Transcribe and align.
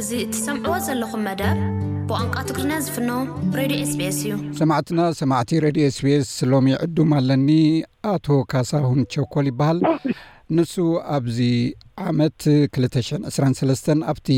እዚ 0.00 0.12
ትሰምዕዎ 0.34 0.74
ዘለኹም 0.84 1.22
መደብ 1.28 1.56
ብቋንቋ 2.08 2.36
ትግሪና 2.48 2.72
ዝፍኖ 2.84 3.08
ሬድዮ 3.58 3.80
ስቤስ 3.90 4.18
እዩ 4.22 4.30
ሰማዕትና 4.60 5.00
ሰማዕቲ 5.18 5.50
ሬድዮ 5.64 5.84
ስቢስ 5.96 6.28
ሎሚ 6.52 6.66
ይዕዱም 6.72 7.10
ኣለኒ 7.16 7.48
ኣቶ 8.12 8.26
ካሳ 8.52 8.70
ሁን 8.90 9.00
ቸኮል 9.14 9.46
ይበሃል 9.50 9.78
ንሱ 10.58 10.72
ኣብዚ 11.16 11.38
ዓመት 12.10 12.40
223 12.78 13.92
ኣብቲ 14.12 14.28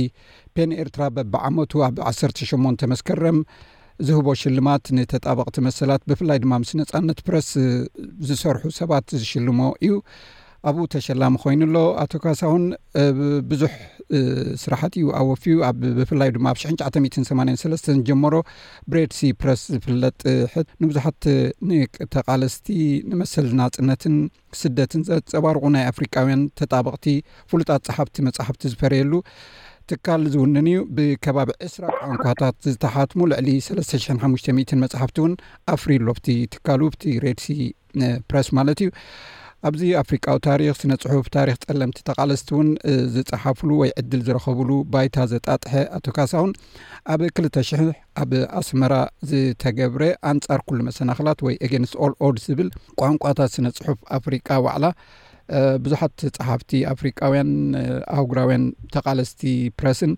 ፔን 0.57 0.73
ኤርትራ 0.85 1.03
በብዓመቱ 1.19 1.73
ኣብ 1.91 1.99
18 2.13 2.89
መስከረም 2.95 3.39
ዝህቦ 4.09 4.27
ሽልማት 4.45 4.85
ንተጣበቕቲ 4.99 5.59
መሰላት 5.71 6.05
ብፍላይ 6.13 6.41
ድማ 6.47 6.57
ምስ 6.65 6.73
ነፃነት 6.83 7.21
ፕረስ 7.29 7.51
ዝሰርሑ 8.31 8.65
ሰባት 8.83 9.09
ዝሽልሞ 9.23 9.61
እዩ 9.89 9.95
ኣብኡ 10.71 10.83
ተሸላሚ 10.95 11.35
ኮይኑ 11.43 11.61
ኣሎ 11.69 11.77
ኣቶካሳውን 12.03 12.65
ብዙሕ 13.50 13.73
ስራሕት 14.63 14.95
እዩ 14.99 15.07
ኣወፊዩ 15.21 15.55
ብፍላይ 15.99 16.29
ድማ 16.36 16.46
ኣብ 16.89 17.07
98 17.14 17.67
ዝጀመሮ 17.86 18.35
ብሬድ 18.91 19.13
ሲ 19.19 19.31
ፕረስ 19.41 19.63
ዝፍለጥ 19.72 20.19
ንብዙሓት 20.85 21.21
ንተቃለስቲ 21.71 22.69
ንመስል 23.11 23.49
ናፅነትን 23.61 24.17
ስደትን 24.61 25.03
ዘፀባርቑ 25.09 25.64
ናይ 25.79 25.85
ኣፍሪካውያን 25.95 26.43
ተጣበቕቲ 26.63 27.08
ፍሉጣት 27.53 27.83
ፀሓፍቲ 27.91 28.17
መፅሓፍቲ 28.29 28.63
ዝፈርየሉ 28.75 29.13
ትካል 29.91 30.22
ዝውንን 30.33 30.67
እዩ 30.72 30.81
ብከባቢ 30.97 31.50
እስራ 31.69 31.85
ቋንኳታት 32.00 32.56
ዝተሓትሙ 32.75 33.20
ልዕሊ 33.33 33.48
350 33.69 34.77
መፅሓፍቲ 34.84 35.17
እውን 35.22 35.33
ኣፍሪሎ 35.77 36.06
ብቲ 36.19 36.28
ትካል 36.55 36.83
ብቲ 36.92 37.05
ሬድ 37.27 37.39
ሲ 37.44 37.48
ፕረስ 38.28 38.48
ማለት 38.58 38.78
እዩ 38.84 38.91
ኣብዚ 39.69 39.83
ኣፍሪካዊ 40.00 40.36
ታሪክ 40.47 40.75
ስነ 40.78 40.92
ፅሑፍ 41.02 41.27
ታሪክ 41.36 41.58
ፀለምቲ 41.66 41.98
ተቓለስቲ 42.08 42.48
እውን 42.55 42.69
ዝፀሓፍሉ 43.14 43.70
ወይ 43.80 43.91
ዕድል 44.00 44.22
ዝረከብሉ 44.27 44.70
ባይታ 44.92 45.16
ዘጣጥሐ 45.32 45.74
ኣቶካሳ 45.98 46.32
ውን 46.44 46.52
ኣብ 47.12 47.20
2ልተ00 47.27 47.92
ኣብ 48.22 48.30
ኣስመራ 48.60 48.94
ዝተገብረ 49.32 50.02
ኣንፃር 50.30 50.62
ኩሉ 50.70 50.78
መሰናክላት 50.88 51.41
ወይ 51.48 51.56
አንስ 51.78 51.92
ኣል 52.06 52.14
ኦድ 52.28 52.38
ዝብል 52.46 52.70
ቋንቋታት 53.02 53.52
ስነ 53.56 53.66
ፅሑፍ 53.80 54.00
ኣፍሪቃ 54.19 54.48
ባዕላ 54.66 54.84
ብዙሓት 55.84 56.19
ፀሓፍቲ 56.38 56.70
ኣፍሪቃውያን 56.94 57.50
ኣህጉራውያን 58.16 58.64
ተቃለስቲ 58.97 59.42
ፕረስን 59.80 60.12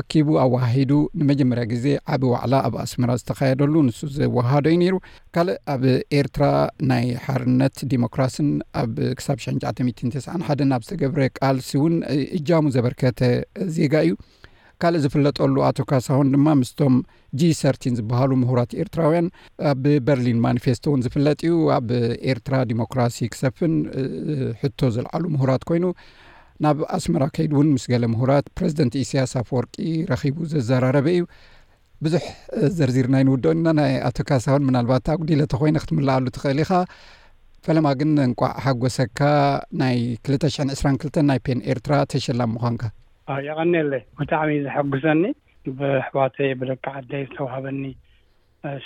ኣኪቡ 0.00 0.28
ኣዋሂዱ 0.44 0.92
ንመጀመርያ 1.20 1.64
ግዜ 1.72 1.86
ዓብ 2.14 2.22
ዋዕላ 2.32 2.54
ኣብ 2.66 2.74
ኣስምራ 2.84 3.10
ዝተካየደሉ 3.20 3.74
ንሱ 3.88 3.98
ዝወሃዶ 4.16 4.64
ዩ 4.74 4.78
ነይሩ 4.82 4.94
ካልእ 5.34 5.58
ኣብ 5.74 5.82
ኤርትራ 6.18 6.44
ናይ 6.90 7.06
ሓርነት 7.26 7.76
ዲሞክራስን 7.92 8.48
ኣብ 8.82 8.92
ክሳብ 9.20 9.38
991ን 9.44 10.72
ኣብ 10.78 10.82
ዝተገብረ 10.86 11.20
ቃልሲ 11.40 11.70
እውን 11.80 11.94
እጃሙ 12.38 12.64
ዘበርከተ 12.76 13.22
ዜጋ 13.78 13.94
እዩ 14.06 14.14
ካልእ 14.82 15.02
ዝፍለጠሉ 15.02 15.54
ኣቶካሳውን 15.70 16.30
ድማ 16.34 16.46
ምስቶም 16.60 16.94
g 17.40 17.50
ሰ 17.60 17.94
ዝበሃሉ 17.98 18.30
ምሁራት 18.42 18.72
ኤርትራውያን 18.82 19.28
ኣብ 19.70 19.84
በርሊን 20.06 20.42
ማኒፌስቶ 20.46 20.84
እውን 20.90 21.02
ዝፍለጥ 21.06 21.38
እዩ 21.48 21.54
ኣብ 21.76 21.88
ኤርትራ 22.32 22.54
ዲሞክራሲ 22.72 23.16
ክሰፍን 23.34 23.74
ሕቶ 24.62 24.78
ዘለዓሉ 24.96 25.24
ምሁራት 25.36 25.64
ኮይኑ 25.70 25.84
ናብ 26.64 26.78
ኣስመራ 26.96 27.24
ከይድ 27.36 27.52
እውን 27.54 27.68
ምስ 27.74 27.84
ገለ 27.92 28.04
ምሁራት 28.12 28.46
ፕረዚደንት 28.58 28.94
እስያስ 29.02 29.32
ኣፍወርቂ 29.40 29.74
ረኺቡ 30.10 30.36
ዘዘራረበ 30.52 31.08
እዩ 31.14 31.22
ብዙሕ 32.04 32.22
ዘርዚርናይ 32.78 33.22
ንውድኦ 33.26 33.52
ናናይ 33.66 33.92
ኣቶካሳውን 34.08 34.64
ምናልባት 34.68 35.08
ኣጉዲለተ 35.14 35.52
ኮይነ 35.60 35.76
ክትምላኣሉ 35.82 36.26
ትኽእል 36.36 36.60
ኢኻ 36.64 36.72
ፈለማ 37.66 37.86
ግን 38.00 38.10
እንቋዕ 38.26 38.52
ሓጎሰካ 38.64 39.20
ናይ 39.82 39.96
ክልተሽ0ን 40.24 40.68
2ስራንክልተን 40.76 41.26
ናይ 41.30 41.38
ፔን 41.46 41.60
ኤርትራ 41.72 41.94
ተሸላም 42.12 42.50
ምኳንካ 42.56 42.82
የቀኒለይ 43.48 44.02
ብጣዕሚእ 44.18 44.60
ዝሓጉሰኒ 44.66 45.24
ብሕዋተ 45.78 46.36
ብደቂ 46.60 46.84
ዓደይ 46.98 47.24
ዝተዋህበኒ 47.28 47.82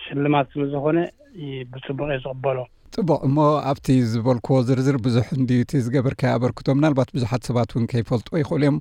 ሽልማት 0.03 0.47
ስለዝኮነ 0.55 0.99
ብፅቡቅ 1.73 2.11
እ 2.15 2.21
ዝቕበሎ 2.25 2.59
ጥቡቅ 2.99 3.19
እሞ 3.27 3.37
ኣብቲ 3.71 3.89
ዝበልክዎ 4.13 4.57
ዝርዝር 4.69 4.97
ብዙሕ 5.07 5.27
እንድ 5.37 5.51
እቲ 5.63 5.73
ዝገበርካ 5.87 6.23
ኣበርክቶ 6.37 6.67
ምናልባት 6.79 7.11
ብዙሓት 7.17 7.43
ሰባት 7.49 7.71
እውን 7.75 7.85
ከይፈልጥዎ 7.91 8.33
ይክእሉ 8.41 8.59
እዮም 8.63 8.79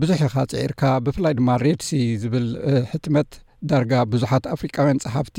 ብዙሕ 0.00 0.18
ኢካ 0.28 0.36
ፅዒርካ 0.52 0.82
ብፍላይ 1.06 1.34
ድማ 1.38 1.50
ሬድሲ 1.64 1.90
ዝብል 2.22 2.46
ሕትመት 2.90 3.30
ዳርጋ 3.70 3.92
ብዙሓት 4.14 4.44
ኣፍሪቃውያን 4.54 5.00
ፀሓፍቲ 5.04 5.38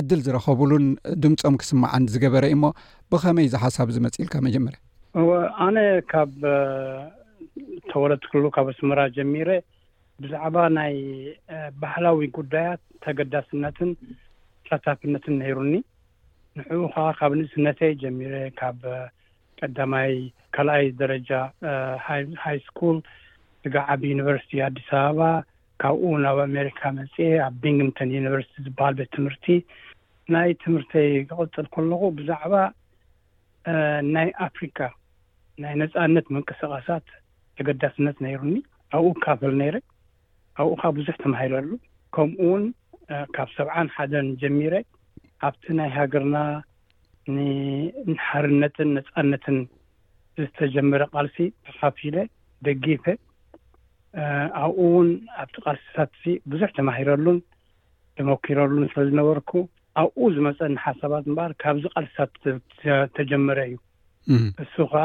ዕድል 0.00 0.20
ዝረከብሉን 0.28 0.86
ድምፆም 1.24 1.54
ክስማዓን 1.62 2.06
ዝገበረ 2.14 2.44
እዩ 2.50 2.56
እሞ 2.56 2.64
ብኸመይ 3.12 3.48
ዝሓሳብ 3.56 3.90
ዝመፂኢልካ 3.96 4.34
መጀመርያ 4.46 4.80
ኣነ 5.66 5.76
ካብ 6.12 6.32
ተወለትክሉ 7.92 8.44
ካብ 8.56 8.66
ኣስምራ 8.74 9.00
ጀሚረ 9.18 9.50
ብዛዕባ 10.22 10.56
ናይ 10.78 10.96
ባህላዊ 11.84 12.22
ጉዳያት 12.38 12.80
ተገዳስነትን 13.04 13.90
ሳታፍነትን 14.70 15.36
ነይሩኒ 15.44 15.74
ንሕኡ 16.58 16.80
ከ 16.94 17.02
ካብ 17.18 17.32
ንእስነተይ 17.38 17.92
ጀሚረ 18.02 18.34
ካብ 18.58 18.78
ቀዳማይ 19.58 20.12
ካልኣይ 20.54 20.84
ደረጃ 21.02 21.30
ሃይ 22.44 22.56
ስኩል 22.68 22.96
እጋዓቢ 23.68 24.02
ዩኒቨርስቲ 24.14 24.52
ኣዲስ 24.66 24.88
ኣበባ 25.00 25.20
ካብኡ 25.82 26.02
ኣብ 26.30 26.38
ኣሜሪካ 26.48 26.82
መፅ 26.98 27.14
ኣብ 27.46 27.54
ቢንግምተን 27.64 28.10
ዩኒቨርሲቲ 28.18 28.56
ዝበሃል 28.66 28.94
ቤት 29.00 29.10
ትምህርቲ 29.16 29.46
ናይ 30.34 30.50
ትምህርተይ 30.64 31.08
ዝቅፅል 31.30 31.66
ከለኩ 31.74 32.02
ብዛዕባ 32.18 32.54
ናይ 34.14 34.28
ኣፍሪካ 34.48 34.78
ናይ 35.62 35.74
ነፃነት 35.84 36.26
ምንቅስቃሳት 36.34 37.06
ተገዳስነት 37.58 38.16
ነይሩኒ 38.26 38.54
ኣብኡ 38.98 39.08
ካፈል 39.24 39.54
ነይረ 39.62 39.76
ኣብኡ 40.62 40.72
ካ 40.82 40.94
ብዙሕ 40.98 41.14
ተማሃሂለሉ 41.24 41.70
ከምኡውን 42.16 42.64
ካብ 43.36 43.48
ሰብዓን 43.58 43.88
ሓደን 43.96 44.28
ጀሚረ 44.42 44.74
ኣብቲ 45.46 45.64
ናይ 45.78 45.90
ሃገርና 45.96 46.36
ንሓርነትን 48.10 48.88
ነፃነትን 48.98 49.56
ዝተጀመረ 50.40 51.02
ቃልሲ 51.14 51.36
ተካፊለ 51.66 52.16
ደጊፈ 52.66 53.04
ኣብኡ 54.62 54.78
ውን 54.94 55.10
ኣብቲ 55.42 55.56
ቃልሲታት 55.64 56.10
እዚ 56.20 56.34
ብዙሕ 56.52 56.68
ተማሂረሉን 56.78 57.38
ተመኪረሉን 58.18 58.84
ስለ 58.92 59.02
ዝነበርኩ 59.08 59.50
ኣብኡ 60.02 60.24
ዝመፀአኒ 60.36 60.74
ሓሳባት 60.84 61.24
እምበኣር 61.30 61.52
ካብዚ 61.62 61.84
ቃልሲታት 61.94 62.32
ተጀመረ 63.16 63.58
እዩ 63.72 63.76
እሱ 64.62 64.74
ከዓ 64.92 65.04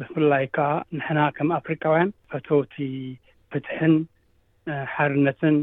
ብፍላይ 0.00 0.44
ከዓ 0.56 0.70
ንሕና 0.96 1.20
ከም 1.36 1.50
ኣፍሪካውያን 1.60 2.10
ፈቶውቲ 2.32 2.74
ፍትሕን 3.52 3.94
ሓርነትን 4.94 5.56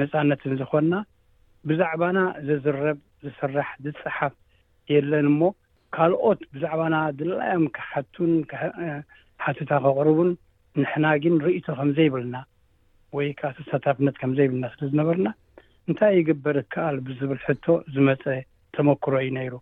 ነፃነትን 0.00 0.52
ዝኮና 0.60 0.92
ብዛዕባና 1.68 2.18
ዝዝረብ 2.48 2.98
ዝስራሕ 3.24 3.68
ዝፅሓፍ 3.84 4.34
የለን 4.92 5.26
እሞ 5.32 5.42
ካልኦት 5.96 6.40
ብዛዕባና 6.54 6.96
ድላዮም 7.18 7.64
ክሓቱን 7.76 8.32
ሓትታ 9.44 9.72
ክቅርቡን 9.86 10.30
ንሕና 10.80 11.06
ግን 11.22 11.34
ንርእቶ 11.40 11.66
ከምዘይብልና 11.78 12.36
ወይ 13.16 13.28
ከዓ 13.38 13.50
ተሳታፍነት 13.58 14.16
ከምዘይብልና 14.20 14.66
ስለ 14.72 14.82
ዝነበርና 14.90 15.28
እንታይ 15.88 16.12
ይግበር 16.20 16.56
ከኣል 16.72 16.96
ብዝብል 17.06 17.40
ሕቶ 17.46 17.66
ዝመፀ 17.94 18.24
ተመክሮ 18.76 19.14
እዩ 19.24 19.30
ነይሩ 19.38 19.54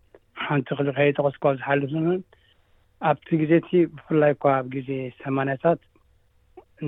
ሓንቲ 0.47 0.69
ክ 0.79 0.91
ኸይ 0.99 1.11
ተቀስኳብ 1.19 1.55
ዝሓልፍ 1.61 1.93
ን 2.07 2.19
ኣብቲ 3.09 3.29
ግዜእቲ 3.43 3.71
ብፍላይ 3.95 4.33
እኳ 4.35 4.45
ኣብ 4.59 4.67
ግዜ 4.75 4.91
ሰማንያታት 5.23 5.81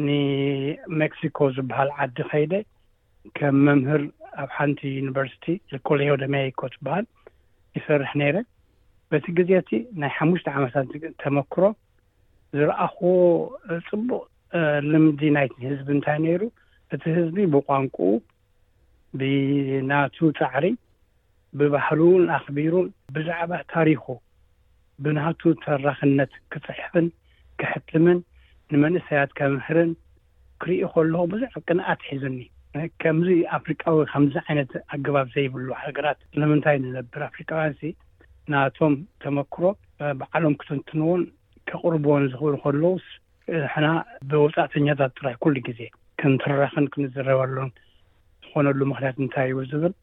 ንሜክሲኮ 0.06 1.38
ዝበሃል 1.56 1.90
ዓዲ 2.04 2.16
ኸይደ 2.30 2.52
ከም 3.36 3.56
መምህር 3.66 4.02
ኣብ 4.42 4.50
ሓንቲ 4.56 4.80
ዩኒቨርሲቲ 4.98 5.44
ኮሌ 5.88 6.00
ደሜያኮ 6.22 6.60
ትበሃል 6.74 7.06
ይሰርሕ 7.76 8.12
ነይረ 8.20 8.36
በቲ 9.12 9.26
ግዜቲ 9.38 9.70
ናይ 10.00 10.10
ሓሙሽተ 10.18 10.46
ዓመታት 10.58 10.92
ተመክሮ 11.22 11.62
ዝረአኽዎ 12.58 13.10
ፅቡቅ 13.88 14.22
ልምዲ 14.92 15.20
ናይ 15.36 15.46
ህዝቢ 15.70 15.88
እንታይ 15.96 16.18
ነይሩ 16.26 16.42
እቲ 16.94 17.02
ህዝቢ 17.18 17.38
ብቋንቁ 17.54 17.96
ብናቱ 19.20 20.16
ፃዕሪ 20.38 20.66
ብባህርን 21.60 22.24
ኣኽቢሩን 22.36 22.88
ብዛዕባ 23.14 23.52
ታሪኹ 23.74 24.04
ብናቱ 25.04 25.40
ተራኽነት 25.64 26.32
ክፅሕፍን 26.52 27.06
ክሕትምን 27.60 28.18
ንመንእሰያት 28.72 29.30
ከምህርን 29.38 29.92
ክርኢ 30.62 30.78
ከለዉ 30.94 31.22
ብዙሕ 31.32 31.50
ቅንኣት 31.68 32.00
ሒዙኒ 32.10 32.40
ከምዚ 33.02 33.28
ኣፍሪቃዊ 33.56 33.96
ከምዚ 34.10 34.34
ዓይነት 34.46 34.72
ኣገባብ 34.94 35.28
ዘይብሉ 35.36 35.66
ሃገራት 35.84 36.18
ንምንታይ 36.40 36.76
ንነብር 36.84 37.22
ኣፍሪቃውያን 37.30 37.74
ናቶም 38.52 38.94
ተመክሮ 39.22 39.64
በዓሎም 40.20 40.54
ክትንትንዎን 40.60 41.22
ከቕርበዎን 41.70 42.24
ዝኽእሉ 42.32 42.54
ከሎ 42.64 42.84
ንሕና 43.64 43.86
ብወፃእተኛታት 44.30 45.12
ጥራይ 45.18 45.34
ኩሉ 45.42 45.54
ግዜ 45.68 45.80
ክንትራኽን 46.20 46.86
ክንዝረበሉን 46.92 47.70
ዝኾነሉ 48.44 48.80
ምክንያት 48.92 49.16
እንታይ 49.24 49.50
እዩ 49.52 49.62
ዝብል 49.72 49.94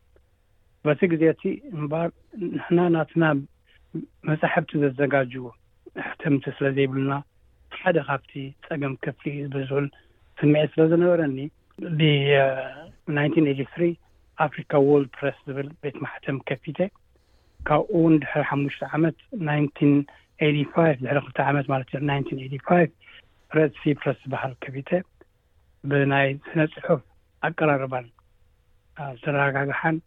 በቲ 0.88 1.02
ግዜ 1.14 1.24
እቲ 1.34 1.44
እምባር 1.78 2.10
ንሕና 2.56 2.80
ናቲና 2.96 3.24
መፃሕፍቲ 4.30 4.72
ዘዘጋጅ 4.84 5.32
ኣሕተምቲ 6.04 6.46
ስለ 6.58 6.68
ዘይብሉና 6.78 7.14
ሓደ 7.80 7.98
ካብቲ 8.10 8.32
ፀገም 8.68 8.94
ክፍሊ 9.06 9.28
ብዝዑን 9.56 9.88
ስምዒ 10.40 10.64
ስለ 10.74 10.82
ዝነበረኒ 10.92 11.38
ብ 11.98 12.02
አ 12.44 13.24
ት 13.34 13.88
ኣፍሪካ 14.46 14.80
ወልድ 14.88 15.10
ፕረስ 15.18 15.38
ዝብል 15.48 15.68
ቤት 15.84 15.96
ማሕተም 16.04 16.38
ከፊተ 16.50 16.80
ካብኡ 17.68 17.92
ውን 18.04 18.14
ድሕሪ 18.24 18.42
ሓሙሽተ 18.50 18.82
ዓመት 18.98 19.18
ፋ 20.72 20.86
ድሕሪ 21.02 21.22
ክል 21.30 21.44
ዓመት 21.52 21.66
ማለት 21.74 21.90
ረሲፕረስ 23.58 24.18
ዝበሃል 24.24 24.54
ከፍተ 24.64 24.90
ብናይ 25.90 26.28
ስነ 26.50 26.60
ፅሑፍ 26.76 27.02
ኣቀራርባን 27.50 28.08
ዝረጋግሓን 29.24 29.98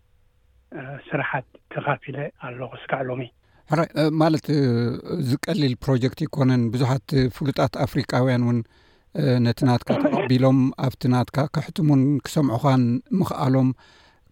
ስራሓት 1.09 1.47
ተካፊለ 1.75 2.17
ኣለ 2.49 2.61
ስጋዕ 2.83 3.01
ሎሚ 3.11 3.23
ሕራይ 3.73 3.89
ማለት 4.23 4.47
ዝቀሊል 5.31 5.75
ፕሮጀክት 5.87 6.21
ይኮነን 6.27 6.63
ብዙሓት 6.75 7.07
ፍሉጣት 7.39 7.73
ኣፍሪቃውያን 7.87 8.45
እውን 8.47 8.61
ነቲ 9.47 9.59
ናትካ 9.69 9.91
ተቀቢሎም 10.03 10.59
ኣብቲናትካ 10.87 11.39
ክሕትሙን 11.55 12.03
ክሰምዑኻን 12.27 12.83
ምክኣሎም 13.21 13.69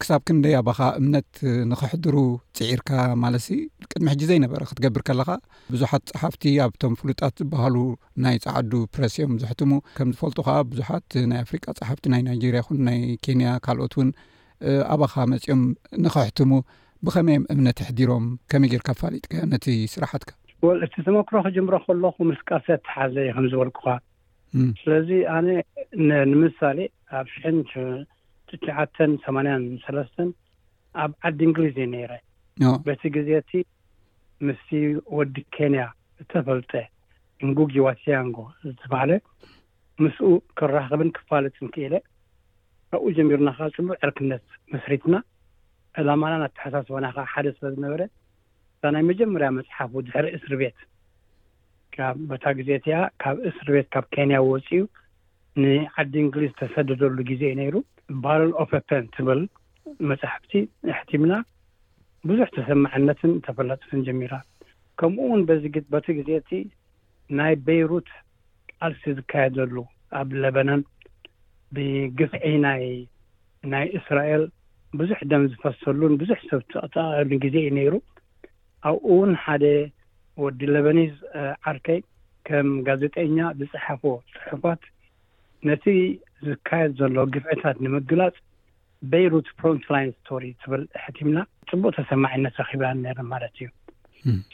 ክሳብ 0.03 0.21
ክንደይ 0.29 0.55
ኣባኻ 0.59 0.81
እምነት 1.01 1.29
ንክሕድሩ 1.71 2.17
ፅዒርካ 2.59 2.91
ማለትሲ 3.23 3.49
ቅድሚ 3.93 4.07
ሕጂ 4.13 4.23
ዘይነበረ 4.31 4.61
ክትገብር 4.71 5.03
ከለካ 5.09 5.31
ብዙሓት 5.75 6.05
ፀሓፍቲ 6.19 6.45
ኣብቶም 6.67 6.93
ፍሉጣት 7.01 7.35
ዝበሃሉ 7.41 7.77
ናይ 8.25 8.37
ፃዓዱ 8.45 8.71
ፕረስ 8.97 9.15
እዮም 9.19 9.33
ዘሕትሙ 9.45 9.73
ከም 9.99 10.11
ዝፈልጡ 10.15 10.39
ከዓ 10.49 10.57
ብዙሓት 10.73 11.09
ናይ 11.33 11.41
ኣፍሪቃ 11.47 11.67
ፀሓፍቲ 11.81 12.05
ናይ 12.15 12.23
ናይጀርያ 12.29 12.63
ኹን 12.67 12.79
ናይ 12.89 13.01
ኬንያ 13.27 13.55
ካልኦት 13.67 13.97
እውን 13.99 14.11
ኣባኻ 14.97 15.15
መፂኦም 15.33 15.65
ንኽሕትሙ 16.05 16.53
ብኸመይዮም 17.07 17.45
እምነት 17.55 17.81
ሕዲሮም 17.89 18.25
ከመይ 18.53 18.71
ገርካ 18.75 18.89
ፋሊጥካ 19.03 19.35
እምነት 19.47 19.67
ስራሓትካ 19.97 20.31
ወእቲ 20.67 20.95
ተመክሮ 21.09 21.37
ክጅምሮ 21.49 21.75
ከለኹ 21.89 22.17
ምስቃሰ 22.31 22.67
ትሓዘዩዝበልኩ 22.87 23.83
ስለዚ 24.81 25.09
ኣነ 25.37 25.49
ንምሳሌ 26.33 26.79
ኣብ 27.19 27.27
ሽሕን 27.33 27.57
ትሽዓተን 28.51 29.13
ሰማንያን 29.25 29.65
ሰለስተን 29.85 30.29
ኣብ 31.05 31.11
ዓዲ 31.29 31.39
እንግሊዝ 31.49 31.77
ነይረ 31.95 32.13
በቲ 32.87 33.03
ግዜ 33.17 33.31
ቲ 33.51 33.63
ምስ 34.49 34.63
ወዲ 35.17 35.35
ኬንያ 35.57 35.83
ዝተፈልጠ 36.19 36.73
ንጉጊዋስያንጎ 37.49 38.39
ዝተበሃለ 38.67 39.13
ምስኡ 40.03 40.29
ክራክብን 40.59 41.11
ክፋለጥንክእለ 41.17 41.95
ኣብኡ 42.95 43.07
ጀሚርና 43.17 43.49
ከ 43.57 43.61
ፅቡዕ 43.77 43.95
ዕርክነት 44.07 44.45
መስሪትና 44.75 45.15
ዕላማና 46.01 46.35
ኣተሓሳስበና 46.49 47.07
ከ 47.17 47.21
ሓደ 47.33 47.47
ስለዝነበረ 47.57 48.03
እ 48.87 48.91
ናይ 48.95 49.03
መጀመርያ 49.11 49.49
መፅሓፉ 49.59 49.93
ዝሕሪ 50.09 50.27
እስሪ 50.39 50.53
ቤት 50.61 50.79
ካብቦታ 51.99 52.47
ግዜቲኣ 52.59 52.97
ካብ 53.23 53.37
እስሪ 53.51 53.69
ቤት 53.77 53.87
ካብ 53.95 54.05
ኬንያ 54.15 54.37
ወፅኡ 54.49 54.75
ንዓዲ 55.63 56.13
እንግሊዝ 56.25 56.53
ተሰደደሉ 56.61 57.17
ግዜ 57.31 57.43
ዩ 57.53 57.57
ነይሩ 57.61 57.77
ባልል 58.25 58.51
ኦፈፐን 58.65 59.07
ትብል 59.15 59.41
መፅሕፍቲ 60.11 60.53
ኣሕቲምና 60.93 61.33
ብዙሕ 62.29 62.47
ተሰማዐነትን 62.57 63.33
ተፈላጥትን 63.47 64.01
ጀሚራ 64.09 64.33
ከምኡውን 65.01 65.43
ቦቲ 65.95 66.07
ግዜቲ 66.19 66.51
ናይ 67.39 67.55
ቤይሩት 67.67 68.09
ኣልሲ 68.87 69.05
ዝካየደሉ 69.19 69.77
ኣብ 70.21 70.29
ለበነን 70.43 70.83
ብግፍዒ 71.77 72.47
ናይ 73.73 73.87
እስራኤል 74.01 74.45
ብዙሕ 75.01 75.19
ደም 75.31 75.43
ዝፈሰሉን 75.53 76.13
ብዙሕ 76.23 76.39
ሰብ 76.51 76.61
ቃሉ 76.95 77.31
ግዜ 77.47 77.57
እዩ 77.65 77.71
ነይሩ 77.79 77.95
ኣብኡውን 78.91 79.33
ሓደ 79.45 79.65
ወዲ 80.45 80.61
ለበኒዝ 80.75 81.13
ዓርከይ 81.71 81.99
ከም 82.49 82.69
ጋዜጠኛ 82.89 83.39
ብፅሓፎ 83.59 84.03
ፅሑፋት 84.37 84.83
ነቲ 85.69 85.85
ዝካየድ 86.49 86.93
ዘሎ 87.01 87.17
ግፍዕታት 87.35 87.77
ንምግላፅ 87.85 88.35
ቤይሩት 89.11 89.49
ፍሮንትላይነ 89.59 90.11
ስቶሪ 90.21 90.45
ትብል 90.63 90.83
ሕትምና 91.05 91.39
ፅቡቅ 91.71 91.93
ተሰማዓነት 91.99 92.55
ረኪባ 92.63 92.83
ነ 93.03 93.27
ማለት 93.33 93.55
እዩ 93.61 93.69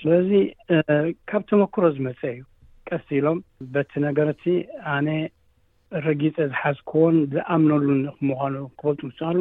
ስለዚ 0.00 0.30
ካብ 1.30 1.42
ተመክሮ 1.50 1.84
ዝመፀ 1.96 2.22
እዩ 2.34 2.42
ቀሲ 2.88 3.08
ኢሎም 3.20 3.38
በቲ 3.74 3.92
ነገርቲ 4.06 4.44
ኣነ 4.94 5.08
ረጊፀ 6.06 6.36
ዝሓዝክዎን 6.52 7.16
ዝኣምነሉክምኳኑ 7.34 8.54
ክበልጡ 8.80 9.00
ምስሉ 9.12 9.40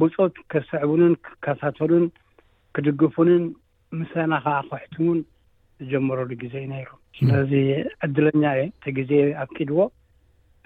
ብፁት 0.00 0.34
ክሰዕቡንን 0.52 1.14
ክከሳተሉን 1.26 2.04
ክድግፉንን 2.74 3.44
ምስና 4.00 4.32
ከዓ 4.44 4.58
ክሕትውን 4.70 5.18
ዝጀመረሉ 5.80 6.30
ግዜ 6.42 6.54
ዩ 6.64 6.66
ነይሩ 6.74 6.90
ስለዚ 7.18 7.52
ዕድለኛ 8.04 8.42
እየ 8.56 8.60
እቲ 8.70 8.84
ግዜ 8.98 9.12
ኣብቂድዎ 9.44 9.80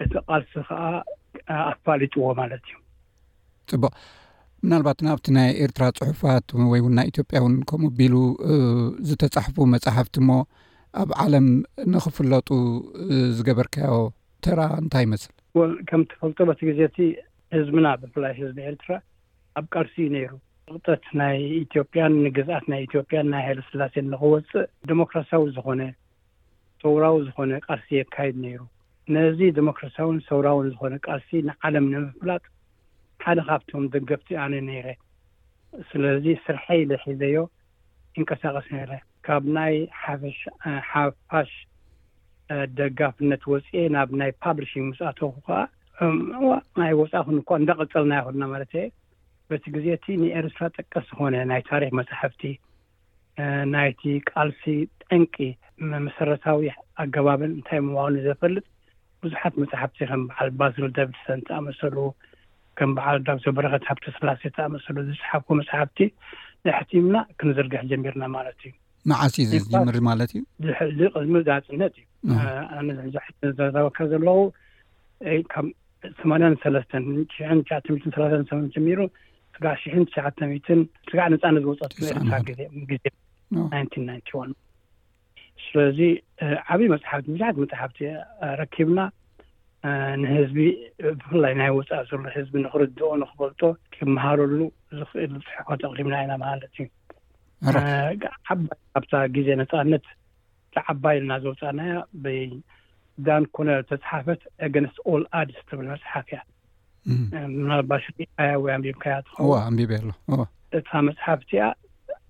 እቲ 0.03 0.11
ቃልሲ 0.27 0.53
ከዓ 0.67 0.79
ኣፋሊጥዎ 1.71 2.23
ማለት 2.41 2.63
እዩ 2.69 2.75
ፅቡቅ 3.71 3.93
ምናልባት 4.63 4.99
ናብቲ 5.07 5.25
ናይ 5.37 5.49
ኤርትራ 5.63 5.87
ፅሑፋት 5.99 6.47
ወይን 6.71 6.93
ናይ 6.97 7.07
ኢትዮጵያውን 7.11 7.55
ከምኡ 7.69 7.91
ቢሉ 7.99 8.15
ዝተፃሕፉ 9.09 9.57
መፃሕፍቲ 9.73 10.15
እሞ 10.21 10.29
ኣብ 11.01 11.09
ዓለም 11.23 11.47
ንኽፍለጡ 11.93 12.49
ዝገበርካዮ 13.37 13.95
ተራ 14.45 14.61
እንታይ 14.83 15.03
ይመስል 15.07 15.33
ከም 15.89 16.01
ትፈልጥምቲ 16.11 16.59
ግዜ 16.69 16.81
ቲ 16.95 17.07
ህዝብና 17.57 17.87
ብፍላይ 18.03 18.33
ህዝቢ 18.41 18.57
ኤርትራ 18.71 18.91
ኣብ 19.59 19.65
ቃልሲ 19.75 19.95
እዩ 20.05 20.09
ነይሩ 20.15 20.31
ንቅጠት 20.73 21.03
ናይ 21.19 21.35
ኢትዮጵያን 21.65 22.13
ንግዝኣት 22.27 22.63
ናይ 22.71 22.79
ኢትዮጵያን 22.85 23.27
ናይ 23.33 23.41
ሃይሎ 23.47 23.59
ስላሴን 23.71 24.05
ንኽወፅእ 24.13 24.65
ዴሞክራሲያዊ 24.91 25.43
ዝኮነ 25.57 25.81
ሰውራዊ 26.83 27.17
ዝኮነ 27.27 27.51
ቃርሲ 27.67 27.87
የካይድ 27.99 28.37
ነይሩ 28.45 28.61
ነዚ 29.15 29.39
ዴሞክራሲያዊን 29.59 30.17
ሰውራውን 30.29 30.67
ዝኮነ 30.73 30.95
ቃርሲ 31.07 31.29
ንዓለም 31.49 31.85
ንምፍላጥ 31.93 32.41
ሓደ 33.25 33.39
ካብቶም 33.49 33.85
ደገፍቲ 33.95 34.27
ኣነ 34.45 34.53
ነይረ 34.69 34.87
ስለዚ 35.91 36.25
ስርሐይ 36.47 36.81
ዘሒዘዮ 36.91 37.37
ይንቀሳቀስ 38.17 38.67
ነይረ 38.75 38.91
ካብ 39.27 39.43
ናይ 39.59 39.75
ሓፋሽ 40.91 41.53
ደጋፍነት 42.79 43.43
ወፂ 43.53 43.69
ናብ 43.97 44.09
ናይ 44.21 44.31
ፓብሊሽንግ 44.43 44.85
ምስኣትኩ 44.91 45.33
ከዓ 45.47 45.59
ናይ 46.81 46.91
ወፃኩን 47.03 47.37
ኳ 47.49 47.57
እንደ 47.61 47.71
ቅፅልና 47.81 48.11
ይክልና 48.19 48.43
ማለት 48.53 48.73
በቲ 49.51 49.63
ግዜ 49.75 49.87
ቲ 50.03 50.15
ንኤርትራ 50.21 50.65
ጠቀስ 50.77 51.05
ዝኮነ 51.09 51.35
ናይ 51.51 51.61
ታሪክ 51.71 51.91
መፅሕፍቲ 51.99 52.43
ናይቲ 53.73 54.01
ቃልሲ 54.31 54.63
ጠንቂ 55.09 55.35
መሰረታዊ 56.05 56.65
ኣገባብን 57.03 57.51
እንታይ 57.57 57.79
ምዋኑ 57.87 58.13
ዘፈልጥ 58.27 58.65
ብዙሓት 59.23 59.53
መፅሕፍቲ 59.63 59.99
ከም 60.09 60.23
በዓል 60.29 60.49
ባዝል 60.61 60.85
ደብሰን 60.97 61.41
ተኣመሰሉ 61.49 61.97
ከም 62.79 62.89
በዓል 62.97 63.17
ዳክተር 63.27 63.53
በረክት 63.57 63.85
ሃብተስላሴ 63.91 64.41
ተኣመሰሉ 64.57 64.95
ዝፅሓፍኩ 65.09 65.49
መፅሕፍቲ 65.59 65.99
ዘሕትምና 66.67 67.17
ክንዝርግሕ 67.39 67.81
ጀሚርና 67.91 68.23
ማለት 68.37 68.59
እዩ 68.69 68.73
መዓስ 69.11 69.33
ምሪ 69.87 69.97
ማለት 70.09 70.31
እዩልቅዝምርዝኣፅነት 70.87 71.95
እዩ 73.07 73.11
ዙሕበካ 73.75 73.97
ዘለዉ 74.13 74.39
ካብ 75.53 75.65
8ማ 76.21 76.47
ሰለስተን 76.63 77.03
ትሽ 77.31 77.37
ሸ 77.69 78.09
ትሰላ 78.13 78.25
ሰም 78.49 78.63
ጀሚሩ 78.73 78.99
ስጋዕ 79.55 79.73
ሽትሸዓት 79.83 80.37
ስጋዕ 81.09 81.25
ነፃነት 81.33 81.63
ዘወፀትኤርትራ 81.65 82.37
ግዜግዜ 82.47 83.03
ስለዚ 85.65 85.99
ዓበይ 86.73 86.87
መፅሓፍቲ 86.93 87.25
ብዛሕት 87.35 87.55
መፅሓፍቲ 87.63 87.97
እ 88.07 88.15
ረኪብና 88.59 88.99
ንህዝቢ 90.21 90.57
ብፍላይ 91.19 91.53
ናይ 91.59 91.69
ወፃእ 91.77 92.01
ዘሎ 92.09 92.19
ህዝቢ 92.35 92.53
ንክርድኦ 92.65 93.09
ንክበልጦ 93.21 93.61
ክመሃረሉ 93.95 94.57
ዝኽእል 94.99 95.31
ዝፅሑኳ 95.37 95.69
ተቅሪምና 95.83 96.15
ይና 96.23 96.33
መሃለት 96.43 96.71
እዩ 96.81 96.87
ዓባይ 97.65 98.15
ካብታ 98.93 99.11
ግዜ 99.35 99.47
ነፃነት 99.61 100.05
ብዓባይ 100.75 101.17
ልናዘውፃእናያ 101.23 101.93
ዳን 103.27 103.43
ኮነ 103.57 103.69
ተፅሓፈት 103.91 104.41
አገነስ 104.67 104.95
ኦል 105.13 105.23
ኣድስ 105.41 105.59
ትብል 105.69 105.85
መፅሓፍ 105.93 106.27
እያ 106.31 106.41
ናባሽ 107.69 108.05
ካያ 108.35 108.51
ወይ 108.63 108.71
ኣንቢብካያ 108.75 109.15
ትኸውንበኣሎ 109.27 110.09
እታ 110.77 110.89
መፅሓፍቲ 111.07 111.51
ኣ 111.65 111.67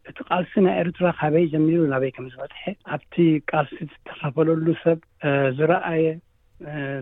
እቲ 0.09 0.17
ቃልሲ 0.29 0.51
ናይ 0.65 0.75
ኤርትራ 0.81 1.05
ካበይ 1.19 1.45
ጀሚሩ 1.53 1.77
ናበይ 1.93 2.11
ከም 2.15 2.25
ዝበትሐ 2.33 2.63
ኣብቲ 2.95 3.13
ቃልሲ 3.51 3.77
ዝተኸፈለሉ 3.91 4.65
ሰብ 4.83 4.99
ዝረአየ 5.59 6.05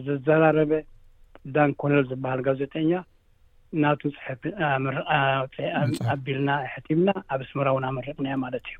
ዘዘራረበ 0.06 0.72
ዳን 1.56 1.72
ኮኖል 1.82 2.04
ዝበሃል 2.12 2.42
ጋዜጠኛ 2.48 2.92
ናቲ 3.84 4.02
ፅፍ 4.24 4.42
ምርኣቢልና 4.84 6.50
ሕትብና 6.74 7.10
ኣብ 7.34 7.42
እስምራ 7.46 7.68
እውን 7.74 7.86
ምርቕኒያ 7.98 8.34
ማለት 8.46 8.66
እዩ 8.72 8.78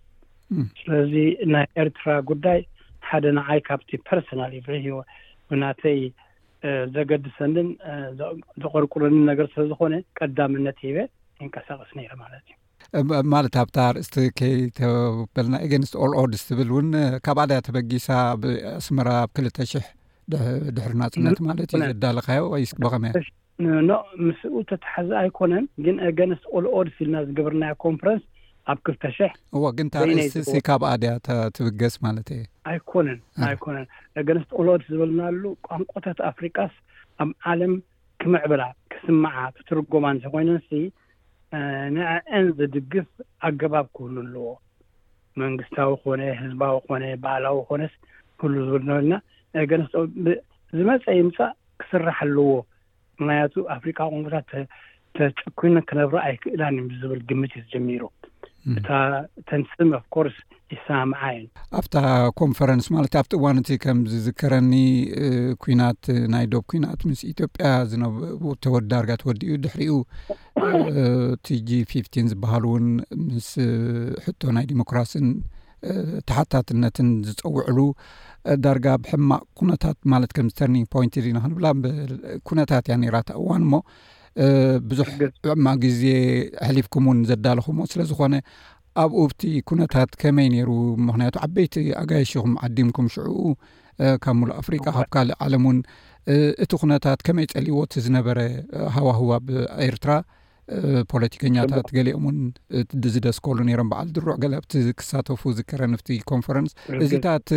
ስለዚ 0.82 1.14
ናይ 1.54 1.66
ኤርትራ 1.84 2.08
ጉዳይ 2.32 2.60
ሓደ 3.08 3.26
ንዓይ 3.38 3.60
ካብቲ 3.70 3.92
ፐርስናል 4.10 4.52
ይብሂ 4.58 4.86
ናተይ 5.62 6.00
ዘገድሰንን 6.96 7.68
ዘቆርቁረኒን 8.64 9.24
ነገር 9.32 9.48
ስለዝኮነ 9.54 9.96
ቀዳምነት 10.20 10.78
ሂበ 10.88 10.98
ይንቀሳቀስ 11.42 11.90
ነይረ 12.00 12.14
ማለት 12.24 12.44
እዩ 13.00 13.20
ማለት 13.34 13.54
ኣብታ 13.64 13.78
ርእስቲ 13.98 14.16
ከይተበልና 14.40 15.56
ኤገንስ 15.66 15.92
ኦልኦድስ 16.06 16.42
ትብል 16.50 16.70
እውን 16.74 16.90
ካብኣድያ 17.26 17.58
ተበጊሳ 17.68 18.08
ብኣስመራ 18.42 19.10
ብ 19.28 19.32
ክልተ 19.38 19.58
ሽሕ 19.72 19.86
ድሕርና 20.76 21.04
ፅነት 21.16 21.40
ማለት 21.48 21.72
እዩ 21.78 21.82
ዘዳለካዮ 21.94 22.44
ስ 22.72 22.82
በኸመ 22.84 23.04
ያ 23.14 23.24
ምስኡ 24.28 24.54
ተታሓዚ 24.72 25.10
ኣይኮነን 25.22 25.66
ግን 25.86 25.98
እገንስ 26.12 26.42
ኦልኦድስ 26.58 26.96
ኢልና 27.04 27.18
ዝግበርና 27.28 27.64
ኮንፈረንስ 27.86 28.24
ኣብ 28.72 28.78
ክልተ 28.86 29.04
ሽሕ 29.18 29.32
እ 29.58 29.70
ግንታእ 29.78 30.60
ካብኣ 30.68 30.90
ድያ 31.02 31.12
ትብገስ 31.56 31.96
ማለት 32.06 32.28
እየ 32.36 32.44
ኣይኮነን 32.72 33.20
ኣይኮነን 33.48 33.88
እገንስ 34.22 34.46
ቁሎድ 34.58 34.82
ዝብልናሉ 34.92 35.44
ቋንቆታት 35.68 36.20
ኣፍሪቃስ 36.32 36.74
ኣብ 37.24 37.30
ዓለም 37.54 37.74
ክምዕብላ 38.24 38.64
ክስምዓ 38.94 39.34
ክትርጎማ 39.58 40.06
እንተ 40.16 40.26
ኮይኑን 40.36 40.62
ንዕአን 41.96 42.46
ዝድግፍ 42.60 43.08
ኣገባብ 43.48 43.88
ክህሉ 43.96 44.16
ኣለዎ 44.26 44.48
መንግስታዊ 45.42 45.92
ኮነ 46.06 46.22
ህዝባዊ 46.42 46.76
ኮነ 46.88 47.04
ባህላዊ 47.26 47.60
ኮነ 47.70 47.82
ህሉ 48.44 48.54
ዝብል 48.70 48.84
ናበልና 48.90 49.14
ገስዝመፀይ 49.72 51.20
ምፃእ 51.28 51.54
ክስራሕ 51.82 52.18
ኣለዎ 52.26 52.48
ምክንያቱ 53.24 53.54
ኣፍሪካ 53.76 54.00
ቋንቁታት 54.14 54.50
ተጨኪነን 55.18 55.86
ክነብሮ 55.90 56.16
ኣይክእላን 56.28 56.78
እ 56.82 56.86
ዝብል 57.02 57.22
ግምት 57.32 57.54
እዩ 57.60 57.66
ጀሚሩ 57.74 58.02
እ 58.72 58.82
ተንስም 59.50 59.90
ኣፍ 59.98 60.04
ኮርስ 60.16 60.36
ይሰምዓ 60.74 61.22
እዩ 61.38 61.46
ኣብታ 61.80 61.96
ኮንፈረንስ 62.42 62.86
ማለት 62.96 63.14
እ 63.16 63.20
ኣብቲ 63.22 63.34
እዋን 63.38 63.58
እቲ 63.62 63.70
ከም 63.84 63.98
ዝከረኒ 64.26 64.74
ኩናት 65.64 66.04
ናይ 66.34 66.46
ዶብ 66.54 66.64
ኩናት 66.74 67.02
ምስ 67.08 67.22
ኢትዮጵያ 67.32 67.66
ዝነቡ 67.94 68.14
ተወዲ 68.66 68.88
ዳርጋ 68.94 69.12
ተወዲ 69.24 69.42
እዩ 69.48 69.58
ድሕርኡ 69.66 69.92
እቲ 71.36 71.48
ጂ 71.72 71.82
ፊፍን 71.92 72.30
ዝበሃሉ 72.34 72.64
እውን 72.72 72.88
ምስ 73.34 73.50
ሕቶ 74.28 74.42
ናይ 74.58 74.68
ዲሞክራሲን 74.72 75.28
ተሓታትነትን 76.30 77.08
ዝፀውዕሉ 77.28 77.80
ዳርጋ 78.64 78.88
ብሕማቅ 79.04 79.44
ኩነታት 79.60 79.98
ማለት 80.14 80.32
ከምዚተርኒግ 80.38 80.86
ፖንት 80.94 81.14
ኢናክንብላኩነታት 81.32 82.86
እያ 82.90 82.96
ኒራታ 83.04 83.30
እዋን 83.44 83.64
ሞ 83.72 83.76
ብዙሕ 84.92 85.08
ብዕማ 85.46 85.66
ግዜ 85.84 86.04
ሕሊፍኩም 86.68 87.06
እውን 87.08 87.20
ዘዳለኹምዎ 87.30 87.84
ስለ 87.94 88.02
ዝኮነ 88.12 88.36
ኣብኡ 89.04 89.22
ብቲ 89.32 89.42
ኩነታት 89.70 90.10
ከመይ 90.22 90.48
ነይሩ 90.56 90.70
ምክንያቱ 91.08 91.36
ዓበይቲ 91.46 91.76
ኣጋየሽኹም 92.02 92.54
ዓዲምኩም 92.68 93.08
ሽዕኡ 93.16 93.38
ካብ 94.24 94.36
ምሉእ 94.40 94.56
ኣፍሪቃ 94.62 94.86
ካብ 94.98 95.08
ካልእ 95.16 95.38
ዓለም 95.46 95.64
እውን 95.68 95.80
እቲ 96.64 96.72
ኩነታት 96.84 97.20
ከመይ 97.28 97.48
ፀሊይዎት 97.56 97.94
ዝነበረ 98.06 98.40
ሃዋህዋ 98.96 99.32
ብኤርትራ 99.48 100.12
ፖለቲከኛታት 101.12 101.88
ገሊኦም 101.96 102.24
እውን 102.30 102.38
ዝደስከሉ 103.16 103.58
ነይሮም 103.70 103.90
በዓል 103.92 104.10
ድሩዕ 104.16 104.36
ገለብቲ 104.44 104.74
ክሳተፉ 105.00 105.42
ዝከረንፍቲ 105.58 106.10
ኮንፈረንስ 106.32 106.72
እዚታት 107.06 107.50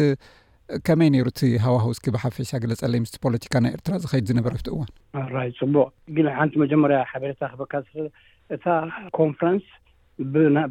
ከመይ 0.87 1.09
ነይሩ 1.15 1.27
እቲ 1.33 1.41
ሃዋህውስኪ 1.65 2.07
ብሓፈሻ 2.15 2.51
ገለፀለይ 2.63 3.01
ምስ 3.03 3.11
ፖለቲካ 3.25 3.55
ናይ 3.65 3.73
ኤርትራ 3.77 3.95
ዝኸይድ 4.05 4.25
ዝነበረብቲ 4.31 4.69
እዋን 4.75 4.89
ኣራይ 5.23 5.51
ፅቡቅ 5.59 5.89
ግንሓንቲ 6.17 6.53
መጀመርያ 6.63 6.99
ሓበሬታ 7.11 7.43
ካእታ 7.73 8.65
ኮንፈረንስ 9.19 9.67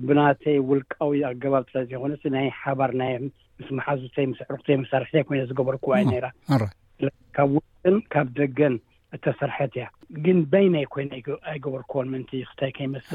ብናተይ 0.07 0.57
ውልቃዊ 0.69 1.13
ኣገባብ 1.29 1.65
ኮነ 2.01 2.13
ናይ 2.35 2.47
ሓባር 2.61 2.91
ናይ 3.01 3.13
ምስመሓዙተይ 3.59 4.25
ምስ 4.31 4.39
ኣዕሩክተይ 4.47 4.77
መሳርሕተይ 4.83 5.23
ኮይ 5.29 5.41
ዝገበርክዎ 5.51 5.91
ራካብ 6.25 7.49
ውን 7.55 7.95
ካብ 8.15 8.27
ደገን 8.39 8.75
እተሰርሐት 9.17 9.73
እያ 9.77 9.85
ግን 10.25 10.37
ባይናይ 10.51 10.85
ኮይነ 10.95 11.11
ኣይገበርክዎን 11.53 12.07
ምንክታይ 12.15 12.71
ከይመስ 12.79 13.05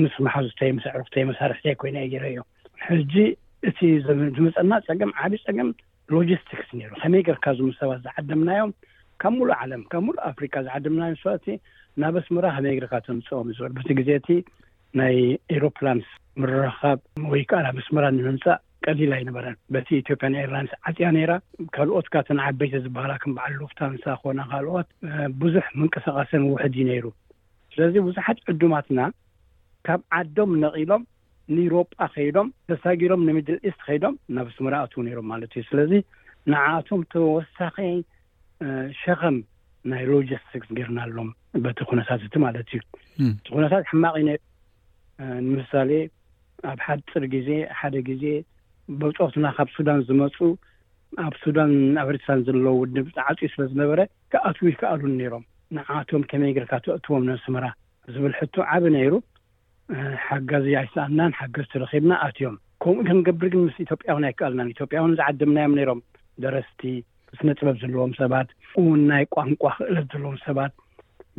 ምስ 0.00 0.14
መሓዙተይ 0.26 0.70
ምስ 0.78 0.86
ኣዕሩክተይ 0.92 1.24
መሳርሕተይ 1.32 1.74
ኮይ 1.82 1.92
እየ 1.98 2.06
ገረ 2.14 2.24
እዮ 2.32 2.40
እቲ 3.68 3.78
ዝምፀና 4.06 4.72
ፀገም 4.88 5.10
ዓብዪ 5.24 5.38
ፀገም 5.48 5.68
ሎጂስቲክስ 6.14 6.68
ነይሩ 6.78 6.90
ከመይ 7.02 7.22
ግርካዞም 7.28 7.70
ሰባት 7.80 8.00
ዝዓድምናዮም 8.06 8.70
ካብ 9.22 9.32
ምሉእ 9.40 9.54
ዓለም 9.64 9.82
ካብ 9.92 10.02
ምሉእ 10.06 10.24
ኣፍሪካ 10.30 10.54
ዝዓድምናዮም 10.66 11.36
ቲ 11.44 11.56
ናብ 12.02 12.14
ኣስምራ 12.22 12.46
ከመይ 12.56 12.74
ግርካ 12.78 12.94
ተምፅኦም 13.06 13.48
ዝበል 13.56 13.72
በቲ 13.76 13.88
ግዜ 14.00 14.10
እቲ 14.20 14.28
ናይ 15.00 15.16
ኤሮፕላን 15.56 16.00
ምረካብ 16.42 16.98
ወይ 17.32 17.42
ከዓ 17.50 17.60
ናብ 17.66 17.78
ኣስምራ 17.84 18.04
ንምምፃእ 18.18 18.58
ቀሊላ 18.86 19.12
ይነበረን 19.22 19.56
በቲ 19.74 19.88
ኢትዮጵያን 20.02 20.36
ኤርላይንስ 20.42 20.72
ዓፅያ 20.90 21.08
ነይራ 21.16 21.32
ካልኦትካቲንዓበይቲ 21.74 22.74
ዝበሃላ 22.86 23.12
ክም 23.22 23.32
በዓል 23.36 23.52
ልፍታ 23.62 23.80
ሳ 24.04 24.16
ኮና 24.22 24.40
ካልኦት 24.52 24.88
ብዙሕ 25.42 25.66
ምንቅሳቃሰን 25.80 26.44
ውሕድ 26.52 26.74
እዩ 26.78 26.84
ነይሩ 26.90 27.04
ስለዚ 27.74 27.94
ብዙሓት 28.08 28.38
ዕድማትና 28.54 29.00
ካብ 29.86 30.00
ዓዶም 30.20 30.50
ነቒሎም 30.64 31.02
ንኢሮጳ 31.54 31.90
ከይዶም 32.14 32.48
ተሳጊሮም 32.70 33.22
ንሚድል 33.28 33.58
ኢስት 33.68 33.80
ከይዶም 33.86 34.14
ናብስምራ 34.36 34.74
ኣትዉ 34.84 35.00
ነይሮም 35.06 35.26
ማለት 35.32 35.50
እዩ 35.58 35.62
ስለዚ 35.70 35.92
ንዓቶም 36.52 37.00
ተወሳኺ 37.14 37.76
ሸከም 39.02 39.36
ናይ 39.92 40.02
ሎጂስቲክስ 40.12 40.68
ገርናሎም 40.78 41.28
በቲ 41.64 41.78
ኩነታት 41.90 42.20
እቲ 42.26 42.34
ማለት 42.46 42.68
እዩ 42.76 42.80
እቲ 43.36 43.46
ኩነታት 43.56 43.84
ሕማቕ 43.92 44.14
እዩ 44.22 44.28
ንምሳሌ 45.48 45.90
ኣብ 46.70 46.78
ሓፅር 46.88 47.24
ግዜ 47.34 47.48
ሓደ 47.78 47.94
ግዜ 48.08 48.24
በፅትና 49.00 49.46
ካብ 49.56 49.68
ሱዳን 49.76 50.00
ዝመፁ 50.08 50.36
ኣብ 51.24 51.34
ሱዳን 51.42 51.72
ኣፍሪትራን 52.02 52.40
ዘለዎ 52.46 52.72
ውድ 52.80 52.96
ዓፅ 53.28 53.40
ስለ 53.54 53.62
ዝነበረ 53.72 54.00
ካኣትዉ 54.34 54.66
ይከኣሉን 54.72 55.14
ነይሮም 55.20 55.44
ንዓቶም 55.76 56.22
ከመይ 56.30 56.52
ግርካ 56.56 56.72
ተእትዎም 56.86 57.24
ነስምራ 57.30 57.64
ዝብል 58.14 58.32
ሕቶ 58.38 58.54
ዓብ 58.76 58.84
ነይሩ 58.96 59.12
ሓገዚ 60.26 60.66
ኣይሰኣናን 60.82 61.32
ሓገዝ 61.38 61.66
ትረኪብና 61.72 62.12
ኣትዮም 62.26 62.56
ከምኡ 62.82 63.00
ከንገብርግን 63.08 63.62
ምስ 63.66 63.76
ኢትዮጵያን 63.84 64.26
ኣይከኣልናን 64.28 64.70
ኢትዮጵያ 64.74 65.00
ዝዓድምናዮም 65.18 65.74
ነይሮም 65.78 66.00
ደረስቲ 66.44 66.80
ስነ 67.38 67.48
ጥበብ 67.58 67.76
ዘለዎም 67.82 68.12
ሰባት 68.20 68.48
እውንናይ 68.80 69.24
ቋንቋ 69.36 69.62
ክእለት 69.78 70.06
ዘለዎም 70.14 70.38
ሰባት 70.46 70.72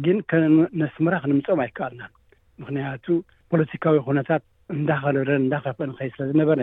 ግን 0.06 0.18
ከነስምራ 0.32 1.14
ክንምፅኦም 1.24 1.62
ኣይከኣልናን 1.66 2.12
ምክንያቱ 2.62 3.06
ፖለቲካዊ 3.54 3.98
ኩነታት 4.08 4.44
እንዳከልብረን 4.76 5.42
እንዳፍአን 5.46 5.92
ኸይ 6.00 6.10
ስለዝነበረ 6.16 6.60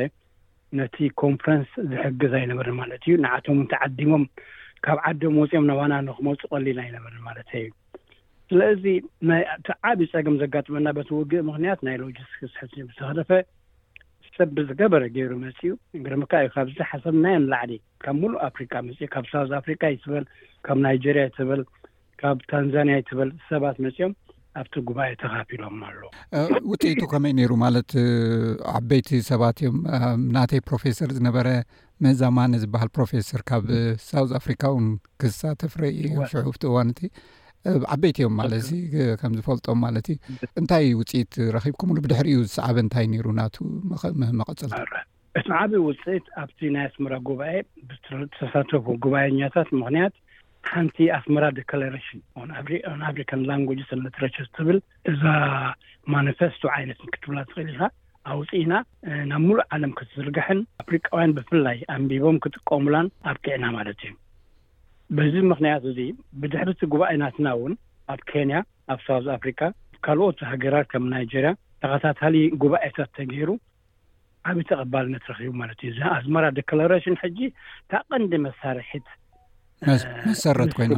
ነቲ 0.80 0.96
ኮንፈረንስ 1.22 1.68
ዝሕግዝ 1.92 2.32
ኣይነበርን 2.40 2.76
ማለት 2.82 3.00
እዩ 3.06 3.14
ንኣቶም 3.24 3.54
እውን 3.58 3.68
ተዓዲሞም 3.72 4.24
ካብ 4.86 4.98
ዓዶም 5.08 5.34
ወፂኦም 5.42 5.66
ናባና 5.70 5.92
ን 6.06 6.10
ክመፁእ 6.18 6.50
ቀሊል 6.52 6.78
ኣይነበር 6.84 7.14
ማለት 7.28 7.48
እዩ 7.60 7.64
ስለእዚ 8.50 8.84
ናይ 9.30 9.42
ቲ 9.66 9.72
ዓብዪ 9.88 10.06
ፀገም 10.12 10.36
ዘጋጥመና 10.42 10.86
በቲውግእ 10.96 11.42
ምክንያት 11.48 11.80
ናይ 11.86 11.96
ሎጂስቲ 12.02 12.40
ስሕት 12.54 12.72
ብተለፈ 12.88 13.30
ሰብ 14.36 14.50
ብዝገበረ 14.56 15.02
ገይሩ 15.16 15.32
መፂኡ 15.44 15.70
እንግዲምካ 15.96 16.32
እዩ 16.44 16.48
ካብዚ 16.56 16.76
ሓሰብ 16.90 17.14
ናይም 17.26 17.44
ላዕሊ 17.52 17.72
ካብ 18.04 18.16
ምሉእ 18.22 18.40
ኣፍሪካ 18.48 18.72
መፅ 18.86 19.00
ካብ 19.14 19.24
ሳውዝ 19.32 19.52
ኣፍሪካ 19.60 19.82
ዩ 19.92 19.96
ትበል 20.04 20.24
ካብ 20.66 20.78
ናይጀርያ 20.86 21.24
ትብል 21.38 21.62
ካብ 22.22 22.38
ታንዛንያ 22.52 22.96
ትብል 23.10 23.30
ሰባት 23.50 23.78
መፅኦም 23.86 24.12
ኣብቲ 24.60 24.74
ጉባኤ 24.88 25.10
ተካፊሎ 25.22 25.62
ኣለዉ 25.88 26.06
ውጢይቱ 26.70 27.00
ከመይ 27.12 27.32
ነይሩ 27.40 27.52
ማለት 27.64 27.90
ዓበይቲ 28.78 29.10
ሰባት 29.30 29.58
እዮም 29.62 29.76
ናተይ 30.36 30.60
ፕሮፌሰር 30.70 31.10
ዝነበረ 31.18 31.48
መዛማኒ 32.06 32.52
ዝበሃል 32.62 32.90
ፕሮፌሰር 32.98 33.40
ካብ 33.50 33.64
ሳውዝ 34.10 34.30
ኣፍሪካ 34.40 34.62
እውን 34.74 34.88
ክሳተፍረእ 35.22 35.92
እዮ 36.02 36.16
ሽሑፍቲ 36.32 36.62
እዋንቲ 36.70 37.00
ዓበይቲ 37.94 38.18
እዮም 38.22 38.34
ማለት 38.40 38.54
እዚ 38.62 38.70
ከም 39.20 39.32
ዝፈልጦም 39.38 39.78
ማለት 39.86 40.06
እዩ 40.12 40.18
እንታይ 40.60 40.86
ውፅኢት 41.00 41.32
ረኪብኩምሉ 41.56 41.96
ብድሕሪ 42.04 42.28
ዝሰዕቢ 42.46 42.76
እንታይ 42.84 43.06
ነይሩ 43.12 43.26
ናቱ 43.40 43.56
መቀፅልእቲዓቢ 43.90 45.72
ውፅኢት 45.88 46.26
ኣብቲ 46.42 46.58
ናይ 46.76 46.86
ኣስመራ 46.90 47.12
ጉባኤ 47.30 47.54
ብተሳተፉ 47.88 48.84
ጉባኤኛታት 49.06 49.68
ምክንያት 49.80 50.14
ሓንቲ 50.70 50.96
ኣስመራ 51.18 51.44
ደለሬሽን 51.58 52.20
ንኣፍሪካን 53.00 53.42
ላንግጅ 53.50 53.80
ዘለትረቸ 53.90 54.36
ዝትብል 54.48 54.78
እዛ 55.12 55.22
ማኒፈስቶ 56.16 56.62
ዓይነት 56.78 56.98
ክትብላ 57.12 57.38
ትኽእል 57.50 57.68
ኢልካ 57.72 57.82
ኣብ 58.30 58.38
ውፅና 58.42 58.72
ናብ 59.30 59.42
ምሉእ 59.48 59.64
ዓለም 59.74 59.92
ክትዝርግሕን 59.98 60.58
ኣፍሪቃውያን 60.82 61.34
ብፍላይ 61.38 61.78
ኣንቢቦም 61.96 62.40
ክጥቀምላን 62.44 63.06
ኣብክዕና 63.30 63.64
ማለት 63.78 64.00
እዩ 64.08 64.12
በዚ 65.18 65.34
ምኽንያት 65.50 65.84
እዙ 65.90 65.98
ብድሕርቲ 66.42 66.80
ጉባኤ 66.92 67.12
ናትና 67.22 67.46
እውን 67.56 67.72
ኣብ 68.12 68.20
ኬንያ 68.30 68.58
ኣብ 68.92 69.00
ሳውት 69.06 69.26
ኣፍሪካ 69.36 69.60
ብካልኦት 69.94 70.38
ሃገራት 70.50 70.86
ከም 70.92 71.04
ናይጀርያ 71.14 71.50
ተኸታታሊ 71.82 72.36
ጉባኤታት 72.64 73.10
ተገይሩ 73.18 73.50
ዓብይ 74.50 74.64
ተቐባልነ 74.70 75.14
ትረኪቡ 75.24 75.52
ማለት 75.62 75.78
እዩ 75.84 75.90
እዚ 75.92 76.00
ኣዝመራ 76.18 76.44
ዴላሬሽን 76.58 77.16
ሕጂ 77.22 77.38
ካቐንዲ 77.92 78.32
መሳርሒት 78.46 79.08
መሰይእመሰረእዩስለዚ 79.88 80.94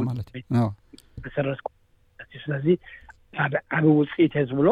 ብ 3.51 3.61
ዓብ 3.77 3.83
ውፅኢት 3.99 4.33
እ 4.41 4.45
ዝብሎ 4.51 4.67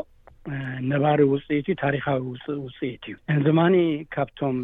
ነባሪ 0.92 1.20
ውፅኢት 1.34 1.66
እዩ 1.72 1.76
ታሪካዊ 1.84 2.20
ውፅኢት 2.66 3.04
እዩ 3.10 3.16
እንዚማኒ 3.34 3.76
ካብቶም 4.14 4.58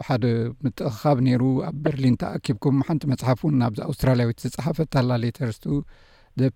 ሓደ 0.08 0.24
ምትኻብ 0.64 1.18
ነይሩ 1.26 1.42
ኣብ 1.68 1.76
በርሊን 1.84 2.16
ተኣኪብኩም 2.22 2.76
ሓንቲ 2.88 3.02
መፅሓፍ 3.14 3.40
እውን 3.44 3.58
ናብዚ 3.62 3.80
ኣውስትራልያዊት 3.88 4.40
ዝፅሓፈት 4.44 4.92
ኣላለየተርስቱ 5.00 5.64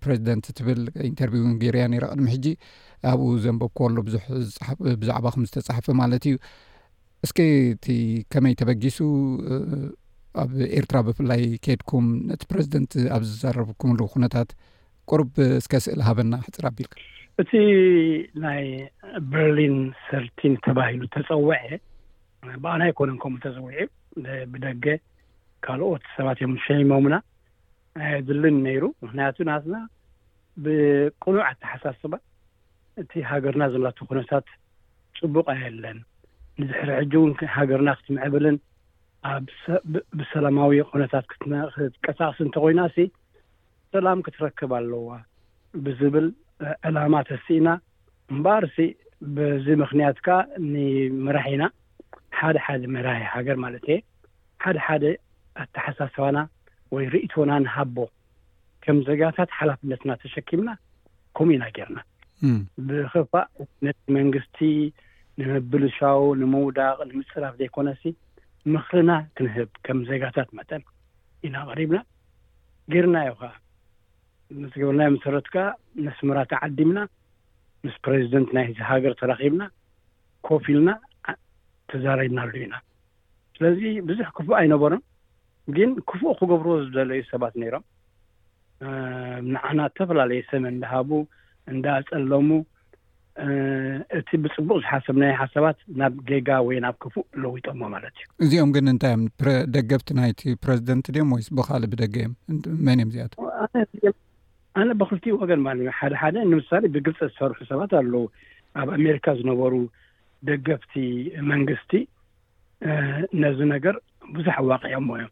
ፕረዚደንት 0.03 0.45
ትብል 0.57 0.81
ኢንተርቪው 1.09 1.43
ኒገርያ 1.53 1.83
ነረ 1.93 2.05
ቅድሚ 2.13 2.27
ሕጂ 2.35 2.47
ኣብኡ 3.11 3.29
ዘንበኮሎ 3.45 3.95
ሕብዛዕባ 4.91 5.25
ኩም 5.35 5.45
ዝተፃሓፈ 5.49 5.87
ማለት 6.01 6.23
እዩ 6.29 6.35
እስኪ 7.25 7.39
እቲ 7.73 7.87
ከመይ 8.33 8.53
ተበጊሱ 8.61 8.99
ኣብ 10.41 10.51
ኤርትራ 10.79 10.99
ብፍላይ 11.07 11.41
ከይድኩም 11.65 12.05
ነቲ 12.29 12.41
ፕረዚደንት 12.51 12.93
ኣብ 13.15 13.23
ዝዛረበኩምሉ 13.29 13.99
ኩነታት 14.13 14.49
ቁርብ 15.11 15.33
ስከ 15.65 15.73
ስእል 15.85 16.01
ሃበና 16.07 16.33
ሕፅር 16.45 16.65
ኣቢልካ 16.71 16.95
እቲ 17.41 17.51
ናይ 18.45 18.63
በርሊን 19.31 19.77
ሰርቲን 20.09 20.55
ተባሂሉ 20.65 21.01
ተፀወዐ 21.15 21.53
ብኣና 22.63 22.81
ይኮነ 22.91 23.11
ከምኡ 23.23 23.41
ተፅውዒ 23.45 23.75
ብደገ 24.53 24.85
ካልኦት 25.65 26.03
ሰባት 26.17 26.37
እዮም 26.41 26.53
ሸይሞምና 26.65 27.15
ኣየድልን 28.01 28.55
ነይሩ 28.67 28.83
ምክንያቱ 29.03 29.37
ናትና 29.49 29.77
ብቁኑዕ 30.63 31.43
ኣተሓሳስባ 31.49 32.13
እቲ 33.01 33.11
ሃገርና 33.31 33.63
ዘምላቱ 33.73 33.99
ኩነታት 34.11 34.45
ፅቡቅ 35.19 35.45
ኣየለን 35.55 35.99
ንዝሕሪ 36.61 36.89
ሕጂ 36.99 37.13
እውን 37.19 37.31
ሃገርና 37.55 37.89
ክትምዕብልን 37.99 38.57
ኣብሰላማዊ 39.33 40.79
ኩነታት 40.91 41.25
ክትቀሳቅሲ 41.31 42.39
እንተኮይና 42.47 42.81
ሲ 42.95 43.05
ሰላም 43.95 44.23
ክትረክብ 44.25 44.71
ኣለዋ 44.79 45.09
ብዝብል 45.85 46.27
ዕላማት 46.87 47.29
ኣሲኢና 47.37 47.69
እምባር 48.33 48.63
ሲ 48.75 48.85
ብዚ 49.37 49.65
ምክንያት 49.83 50.17
ከዓ 50.25 50.37
ንምራሒኢና 50.73 51.63
ሓደ 52.39 52.57
ሓደ 52.65 52.81
ምራሒ 52.95 53.21
ሃገር 53.33 53.57
ማለት 53.65 53.83
እየ 53.91 53.97
ሓደ 54.65 54.77
ሓደ 54.87 55.03
ኣተሓሳስባና 55.63 56.37
ወይ 56.93 57.05
ርእቶና 57.13 57.51
ንሃቦ 57.65 57.97
ከም 58.83 58.97
ዜጋታት 59.07 59.51
ሓላፍነትና 59.57 60.11
ተሸኪምና 60.23 60.69
ከምኡ 61.37 61.51
ኢና 61.57 61.65
ጌርና 61.77 61.99
ብኽፋእ 62.87 63.45
ነቲ 63.85 63.99
መንግስቲ 64.17 64.57
ንምብልሻው 65.39 66.21
ንምውዳቅ 66.41 66.97
ንምፅራፍ 67.09 67.53
ዘይኮነሲ 67.59 68.03
ምኽርና 68.73 69.11
ክንህብ 69.35 69.69
ከም 69.85 69.99
ዜጋታት 70.09 70.49
መጠን 70.57 70.83
ኢናቀሪብና 71.47 71.97
ጌርና 72.93 73.15
ዩ 73.27 73.31
ከዓ 73.41 73.49
ምስ 74.63 74.73
ግብርናዮ 74.81 75.09
መሰረት 75.15 75.45
ከዓ 75.53 75.65
መስምራ 76.05 76.37
ተዓዲምና 76.51 76.99
ምስ 77.85 77.95
ፕረዚደንት 78.05 78.49
ናይ 78.57 78.65
ሃገር 78.91 79.13
ተራኺብና 79.21 79.63
ኮፍ 80.49 80.63
ልና 80.75 80.89
ተዛሪብናሉ 81.91 82.51
ዩና 82.63 82.75
ስለዚ 83.57 83.81
ብዙሕ 84.09 84.27
ክፉ 84.37 84.47
ኣይነበሩ 84.59 84.93
ግን 85.77 85.91
ክፉእ 86.09 86.33
ክገብርዎ 86.39 86.77
ዝበለዩ 86.85 87.19
ሰባት 87.31 87.53
ነይሮም 87.61 87.83
ንዓና 89.53 89.79
ዝተፈላለየ 89.89 90.43
ሰመን 90.51 90.75
እዳሃቡ 90.79 91.09
እንዳፀለሙ 91.73 92.49
እቲ 94.17 94.29
ብፅቡቅ 94.41 94.77
ዝሓሰብ 94.83 95.15
ናይ 95.21 95.31
ሓሰባት 95.41 95.77
ናብ 95.99 96.13
ጌጋ 96.29 96.49
ወይ 96.67 96.77
ናብ 96.85 96.95
ክፉእ 97.03 97.25
ለውጠሞ 97.43 97.81
ማለት 97.93 98.15
እዩ 98.23 98.45
እዚኦም 98.45 98.71
ግን 98.75 98.91
እንታይእዮም 98.91 99.23
ደገብቲ 99.75 100.09
ናይቲ 100.19 100.41
ፕረዚደንት 100.63 101.07
ድኦም 101.15 101.31
ወይ 101.35 101.43
ብካሊእ 101.59 101.91
ብደገ 101.93 102.15
እዮም 102.25 102.33
መን 102.87 102.99
እዮም 103.03 103.09
እዚኣቶኣነ 103.13 104.89
በክልቲ 105.01 105.25
ወገን 105.43 105.61
ማለ 105.67 105.89
ሓደ 105.99 106.13
ሓደ 106.23 106.35
ንምሳሌ 106.53 106.83
ብግልፀ 106.95 107.19
ዝሰርሑ 107.31 107.57
ሰባት 107.71 107.93
ኣለዉ 108.01 108.15
ኣብ 108.81 108.87
ኣሜሪካ 108.97 109.25
ዝነበሩ 109.39 109.73
ደገፍቲ 110.49 110.93
መንግስቲ 111.53 111.93
ነዚ 113.45 113.59
ነገር 113.75 113.97
ብዙሕ 114.35 114.55
ኣዋቂዮሞ 114.63 115.09
እዮም 115.19 115.31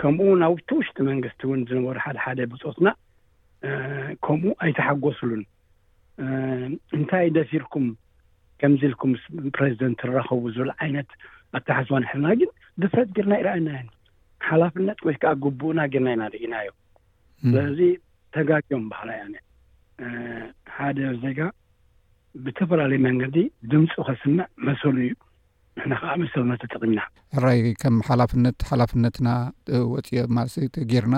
ከምኡ 0.00 0.28
ናብ 0.42 0.56
ቲውሽጢ 0.70 0.96
መንግስቲ 1.10 1.40
እውን 1.46 1.60
ዝነበሩ 1.70 1.96
ሓደ 2.06 2.18
ሓደ 2.24 2.38
ብፆትና 2.52 2.88
ከምኡ 4.24 4.52
ኣይተሓጎስሉን 4.66 5.42
እንታይ 6.96 7.26
ደሲ 7.36 7.50
ርኩም 7.62 7.86
ከምዚ 8.60 8.82
ኢልኩም 8.88 9.12
ፕሬዚደንት 9.56 10.00
ረከቡ 10.16 10.42
ዝብል 10.56 10.70
ዓይነት 10.84 11.10
ኣታሓስቦን 11.58 12.04
ሕልና 12.10 12.26
ግን 12.40 12.50
ደሰት 12.82 13.08
ጌርና 13.16 13.34
ይርኣየና 13.40 13.70
ሓላፍነት 14.48 15.00
ወይከዓ 15.06 15.32
ግቡእና 15.44 15.80
ጌርና 15.94 16.10
ኢናርኢና 16.16 16.54
እዮ 16.64 16.70
ስለዚ 17.52 17.80
ተጋጊዮም 18.36 18.84
ባህላ 18.92 19.10
ዩ 19.20 19.24
ነት 19.34 19.46
ሓደ 20.76 20.96
ኣዜጋ 21.12 21.40
ብተፈላለዩ 22.44 22.98
መንገዲ 23.08 23.36
ድምፁ 23.72 23.92
ከስምዕ 24.08 24.46
መሰሉ 24.68 24.96
እዩ 25.06 25.12
ንሕና 25.78 25.94
ከዓ 26.02 26.08
ምስሊተጠቅምና 26.20 27.00
ሕራይ 27.36 27.58
ከም 27.82 27.94
ሓላፍነት 28.08 28.56
ሓላፍነትና 28.70 29.28
ወፂኦ 29.92 30.22
ማለ 30.36 30.46
ጌርና 30.90 31.16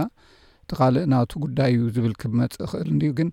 እቲ 0.64 0.70
ካልእ 0.78 1.06
ናቲ 1.12 1.32
ጉዳይ 1.44 1.72
ዝብል 1.94 2.12
ክብመፅእ 2.20 2.60
ክእል 2.70 2.88
እን 2.92 3.00
ግን 3.18 3.30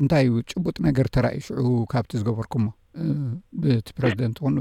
እንታይዩ 0.00 0.30
ጭቡጥ 0.52 0.76
ነገር 0.86 1.06
ተራእ 1.14 1.34
ይሽዑ 1.38 1.64
ካብቲ 1.92 2.12
ዝገበርኩሞ 2.20 2.66
ብቲ 3.62 3.88
ፕረዚደንት 3.98 4.36
ኹን 4.44 4.54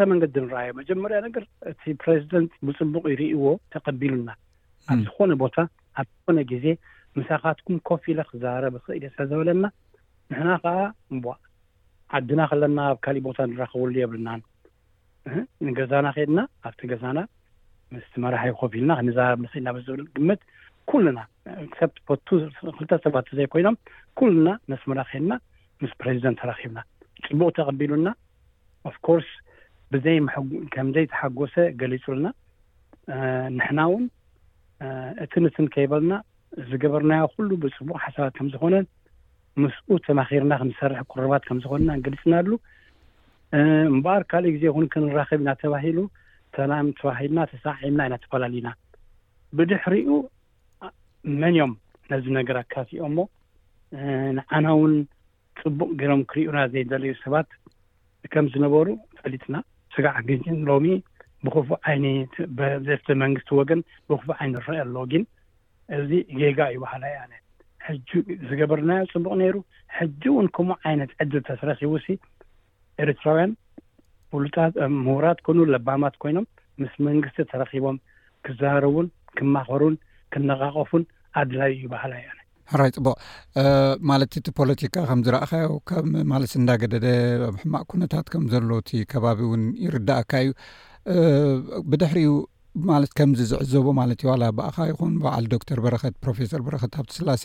ተ 0.00 0.06
መንገዲ 0.10 0.34
ንርኣዩ 0.44 0.68
መጀመርያ 0.80 1.18
ነገር 1.26 1.44
እቲ 1.70 1.82
ፕሬዚደንት 2.02 2.52
ብፅቡቅ 2.68 3.04
ይርእዎ 3.12 3.46
ተቀቢሉና 3.74 4.30
ኣብ 4.92 5.00
ዝኾነ 5.06 5.32
ቦታ 5.44 5.56
ኣብ 6.02 6.08
ኮነ 6.26 6.38
ግዜ 6.52 6.66
መሳኻትኩም 7.18 7.78
ኮፍ 7.88 8.04
ለ 8.18 8.24
ክዛረብ 8.30 8.74
ኽእልእ 8.84 9.12
ስዘበለና 9.18 9.64
ንሕና 10.30 10.52
ከዓ 10.64 10.78
እ 11.14 11.22
ዓድና 12.16 12.40
ከለና 12.50 12.78
ኣብ 12.90 12.98
ካሊእ 13.04 13.24
ቦታ 13.28 13.38
ንራከብሉ 13.52 13.94
የብልናን 14.02 14.40
ንገዛና 15.68 16.06
ክእድና 16.16 16.40
ኣብቲ 16.68 16.80
ገዛና 16.92 17.18
ምስ 17.94 18.06
መራሒይ 18.22 18.52
ኮፍ 18.60 18.72
ኢልና 18.78 18.92
ክንዛ 18.98 19.18
ስኢልና 19.52 19.70
ዝብል 19.86 20.02
ግምት 20.16 20.40
ኩሉና 20.90 21.20
ቱ 22.28 22.38
ክልተ 22.76 22.92
ሰባት 23.04 23.26
እዘይኮይኖም 23.32 23.76
ኩልና 24.18 24.48
ነስ 24.72 24.82
ምራክድና 24.90 25.32
ምስ 25.82 25.92
ፕሬዚደንት 26.00 26.38
ተራኪብና 26.42 26.78
ፅቡቅ 27.28 27.52
ተቐቢሉና 27.58 28.08
ኣፍኮርስ 28.90 29.28
ከምዘይ 30.74 31.06
ተሓጎሰ 31.12 31.54
ገሊፁልና 31.80 32.26
ንሕና 33.56 33.78
እውን 33.88 34.04
እቲንእትን 35.24 35.66
ከይበልና 35.74 36.14
ዝገበርናዮ 36.70 37.24
ኩሉ 37.34 37.48
ብፅቡቅ 37.64 37.98
ሓሳባት 38.04 38.34
ከምዝኮነን 38.38 38.86
ምስኡ 39.62 39.88
ተማኪርና 40.08 40.52
ክንሰርሕ 40.60 41.00
ቁርባት 41.12 41.44
ከምዝኮኑና 41.48 41.90
ገሊፅና 42.06 42.32
ኣሉ 42.42 42.50
እምበኣር 43.54 44.22
ካልእ 44.30 44.52
ግዜ 44.54 44.64
ኩን 44.76 44.86
ክንራከብ 44.92 45.40
ኢና 45.42 45.50
ተባሂሉ 45.62 45.98
ሰላም 46.56 46.86
ተባሂልና 46.98 47.40
ተሳዒምና 47.50 48.00
ኢና 48.06 48.14
ተፈላለዩና 48.22 48.68
ብድሕሪኡ 49.58 50.10
መን 51.42 51.54
ዮም 51.58 51.72
ነዚ 52.10 52.24
ነገራት 52.38 52.68
ካዚኦ 52.74 53.04
ሞ 53.16 53.20
ንዓና 54.38 54.66
ውን 54.80 54.94
ፅቡቅ 55.60 55.88
ገይኖም 56.00 56.22
ክሪእዩና 56.30 56.58
ዘይደርዩ 56.72 57.12
ሰባት 57.24 57.48
ከም 58.32 58.46
ዝነበሩ 58.54 58.86
ፈሊጥና 59.20 59.56
ስጋዕ 59.94 60.16
ግዜን 60.28 60.58
ሎሚ 60.70 60.86
ብክፉ 61.46 61.68
ዓይኒ 61.88 62.06
ዘፍቲ 62.88 63.08
መንግስቲ 63.24 63.48
ወገን 63.60 63.80
ብኽፉ 64.08 64.28
ዓይነ 64.40 64.52
ንርአ 64.54 64.70
ኣሎ 64.84 64.96
ግን 65.12 65.24
እዚ 65.98 66.10
ዜጋ 66.42 66.60
ይባህላ 66.76 67.02
ዩ 67.12 67.16
ኣለ 67.24 67.32
ሕጂ 67.86 68.10
ዝገበርናዮ 68.48 69.04
ፅቡቅ 69.12 69.32
ነይሩ 69.42 69.56
ሕጂ 69.98 70.22
እውን 70.32 70.46
ከምኡ 70.56 70.78
ዓይነት 70.90 71.10
ዕድል 71.22 71.42
ተስረኺቡ 71.48 71.92
ሲ 72.06 72.16
ኤርትራውያን 73.04 73.52
ሉጣ 74.42 74.56
ምሁራት 75.06 75.38
ኮይኑ 75.46 75.58
ለባማት 75.72 76.14
ኮይኖም 76.22 76.46
ምስ 76.80 76.94
መንግስቲ 77.08 77.38
ተረኪቦም 77.50 77.96
ክዛረቡን 78.46 79.06
ክማኸሩን 79.38 79.94
ክነቃቀፉን 80.34 81.02
ኣድላይ 81.40 81.70
እዩ 81.76 81.84
ባህላ 81.92 82.12
እዩ 82.22 82.30
ራይ 82.80 82.90
ፅቡቅ 82.96 83.14
ማለት 84.10 84.32
እቲ 84.38 84.46
ፖለቲካ 84.60 84.94
ከምዝረእካዮ 85.08 85.66
ከም 85.88 86.08
ማለስ 86.32 86.52
እንዳገደደ 86.60 87.06
ኣብ 87.48 87.56
ሕማቅ 87.62 87.82
ኩነታት 87.92 88.26
ከም 88.32 88.44
ዘሎ 88.52 88.70
እቲ 88.82 88.90
ከባቢ 89.12 89.40
እውን 89.48 89.62
ይርዳእካ 89.84 90.32
እዩ 90.46 90.52
ብድሕሪ 91.92 92.18
ማለት 92.90 93.12
ከምዚ 93.18 93.40
ዝዕዘቦ 93.50 93.86
ማለት 94.00 94.18
እዩ 94.22 94.28
ዋላ 94.32 94.46
በእካ 94.58 94.76
ይኹን 94.90 95.12
በዓል 95.24 95.44
ዶክተር 95.54 95.78
በረኸት 95.84 96.14
ፕሮፌሰር 96.24 96.62
በረከት 96.66 96.96
ኣብ 97.02 97.06
ቲስላሴ 97.12 97.44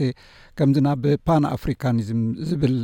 ከምዚና 0.59 0.87
ብፓን 1.03 1.45
ኣፍሪካኒዝም 1.55 2.21
ዝብል 2.49 2.75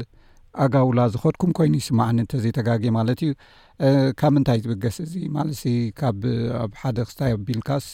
ኣጋውላ 0.66 1.00
ዝኸድኩም 1.14 1.52
ኮይኑ 1.58 1.74
ይስማዕኒ 1.82 2.18
እንተዘይተጋግ 2.24 2.84
ማለት 2.98 3.20
እዩ 3.26 3.32
ካብ 4.20 4.32
ምንታይ 4.36 4.60
ዝብገስ 4.66 4.98
እዚ 5.06 5.14
ማለሲ 5.38 5.64
ካብ 6.00 6.22
ኣብ 6.62 6.72
ሓደ 6.82 6.98
ክስታይ 7.08 7.32
ኣቢልካስ 7.40 7.88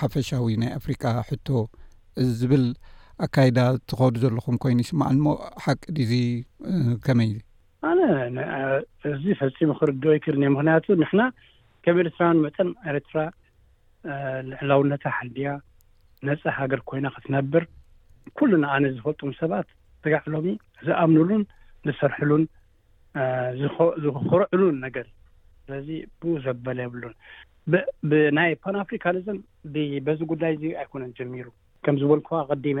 ሓፈሻዊ 0.00 0.52
ናይ 0.62 0.70
ኣፍሪቃ 0.78 1.02
ሕቶ 1.30 1.48
ዝብል 2.40 2.66
ኣካይዳ 3.26 3.58
ትኸዱ 3.90 4.14
ዘለኩም 4.24 4.56
ኮይኑ 4.64 4.78
ይስማዕን 4.84 5.18
ሞ 5.24 5.34
ሓቂ 5.64 5.82
ድዙ 5.96 6.12
ከመይ 7.06 7.30
እዩ 7.32 7.38
ኣነ 7.90 8.00
እዚ 9.12 9.24
ፈፂም 9.40 9.72
ክርደ 9.80 10.04
ይክርእኒ 10.18 10.44
ምክንያቱ 10.56 10.86
ንሕና 11.02 11.22
ከም 11.86 11.96
ኤርትራን 12.04 12.36
መጠን 12.44 12.70
ኤርትራ 12.92 13.16
ልዕላውነታ 14.50 15.04
ሓልድያ 15.16 15.48
ነፃ 16.28 16.42
ሃገር 16.58 16.80
ኮይና 16.88 17.06
ክትነብር 17.16 17.64
ኩሉን 18.38 18.62
ኣነ 18.74 18.84
ዝፈልጡም 18.96 19.32
ሰባት 19.42 19.68
ትጋዕሎሚ 20.04 20.46
ዝኣምንሉን 20.86 21.42
ዝሰርሕሉን 21.86 22.42
ዝኽርዕሉን 24.04 24.76
ነገር 24.86 25.06
ስለዚ 25.66 25.88
ብኡ 26.20 26.32
ዘበለ 26.44 26.78
የብሉን 26.84 27.14
ብናይ 28.10 28.50
ፓንኣፍሪካንዝም 28.64 29.38
በዚ 30.06 30.20
ጉዳይ 30.32 30.52
እዚ 30.56 30.64
ኣይኮነን 30.80 31.12
ጀሚሩ 31.18 31.46
ከም 31.86 31.96
ዝበል 32.00 32.20
ኩ 32.26 32.30
ቀዲሜ 32.50 32.80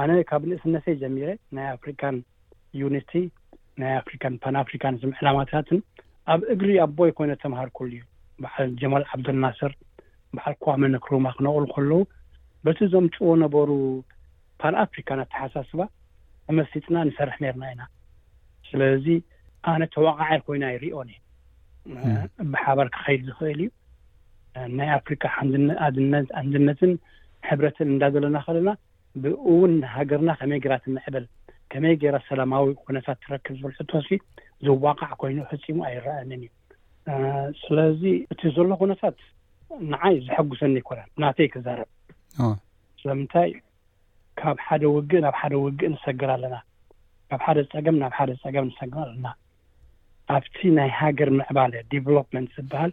ኣነ 0.00 0.10
ካብ 0.30 0.42
ንእስነተይ 0.50 0.94
ጀሚረ 1.02 1.30
ናይ 1.56 1.66
ኣፍሪካን 1.76 2.16
ዩኒቲ 2.80 3.12
ናይ 3.82 3.92
ኣፍሪካን 4.00 4.34
ፓንኣፍሪካኒዝም 4.44 5.14
ዕላማታትን 5.18 5.80
ኣብ 6.32 6.40
እግሪ 6.54 6.68
ኣቦይ 6.86 7.10
ኮይነ 7.16 7.32
ተምሃር 7.42 7.68
ኩህሉ 7.76 7.92
እዩ 7.96 8.02
በዓል 8.42 8.70
ጀማል 8.80 9.04
ዓብዱልናሰር 9.14 9.72
በዓል 10.36 10.54
ኳመ 10.64 10.82
ነክሩማ 10.94 11.26
ክነቕሉ 11.38 11.64
ከለዉ 11.74 11.92
በቲ 12.66 12.80
ዘምፅዎ 12.94 13.32
ነበሩ 13.44 13.70
ፓንኣፍሪካን 14.62 15.22
ኣተሓሳስባ 15.26 15.80
ተመስቲጥና 16.48 16.96
ንሰርሕ 17.08 17.36
ነርና 17.44 17.64
ኢና 17.74 17.82
ስለዚ 18.68 19.06
ኣነ 19.72 19.82
ተዋቃዓይ 19.94 20.38
ኮይኑ 20.46 20.62
ኣይርኦን 20.70 21.10
ብሓባር 22.52 22.88
ክኸይድ 22.94 23.22
ዝኽእል 23.28 23.60
እዩ 23.66 23.70
ናይ 24.78 24.90
ኣፍሪካ 24.98 25.22
ሓንድነትን 26.34 26.92
ሕብረትን 27.48 27.88
እንዳዘለና 27.94 28.36
ከለና 28.46 28.70
ብእውንሃገርና 29.22 30.30
ከመይ 30.40 30.60
ገራ 30.64 30.74
ትምሕበል 30.84 31.24
ከመይ 31.72 31.94
ገይራ 32.02 32.16
ሰላማዊ 32.28 32.64
ኩነታት 32.84 33.18
ትረክብ 33.24 33.56
ዝል 33.62 33.72
ሕቶእ 33.78 34.04
ዝዋቃዕ 34.66 35.10
ኮይኑ 35.22 35.38
ህፂሙ 35.50 35.78
ኣይረአንን 35.88 36.42
እዩ 36.46 36.48
ስለዚ 37.62 38.02
እቲ 38.32 38.42
ዘሎ 38.56 38.70
ኩነታት 38.82 39.16
ንዓይ 39.92 40.16
ዝሐጉሰኒ 40.26 40.74
ይኮነን 40.82 41.08
ናተይ 41.22 41.48
ክዛረብ 41.54 41.88
ስለምንታይ 43.02 43.50
ካብ 44.40 44.56
ሓደ 44.66 44.82
ውግእ 44.96 45.22
ናብ 45.24 45.34
ሓደ 45.40 45.52
ውግእ 45.64 45.88
ንሰግር 45.94 46.30
ኣለና 46.36 46.54
ካብ 47.34 47.42
ሓደ 47.46 47.58
ፀገም 47.72 47.96
ናብ 48.00 48.12
ሓደ 48.16 48.30
ፀገም 48.42 48.64
ንሰግም 48.70 48.98
ኣለና 49.04 49.26
ኣብቲ 50.34 50.56
ናይ 50.76 50.90
ሃገር 50.98 51.28
ምዕባል 51.38 51.72
ዴቨሎፕመንት 51.92 52.50
ዝበሃል 52.56 52.92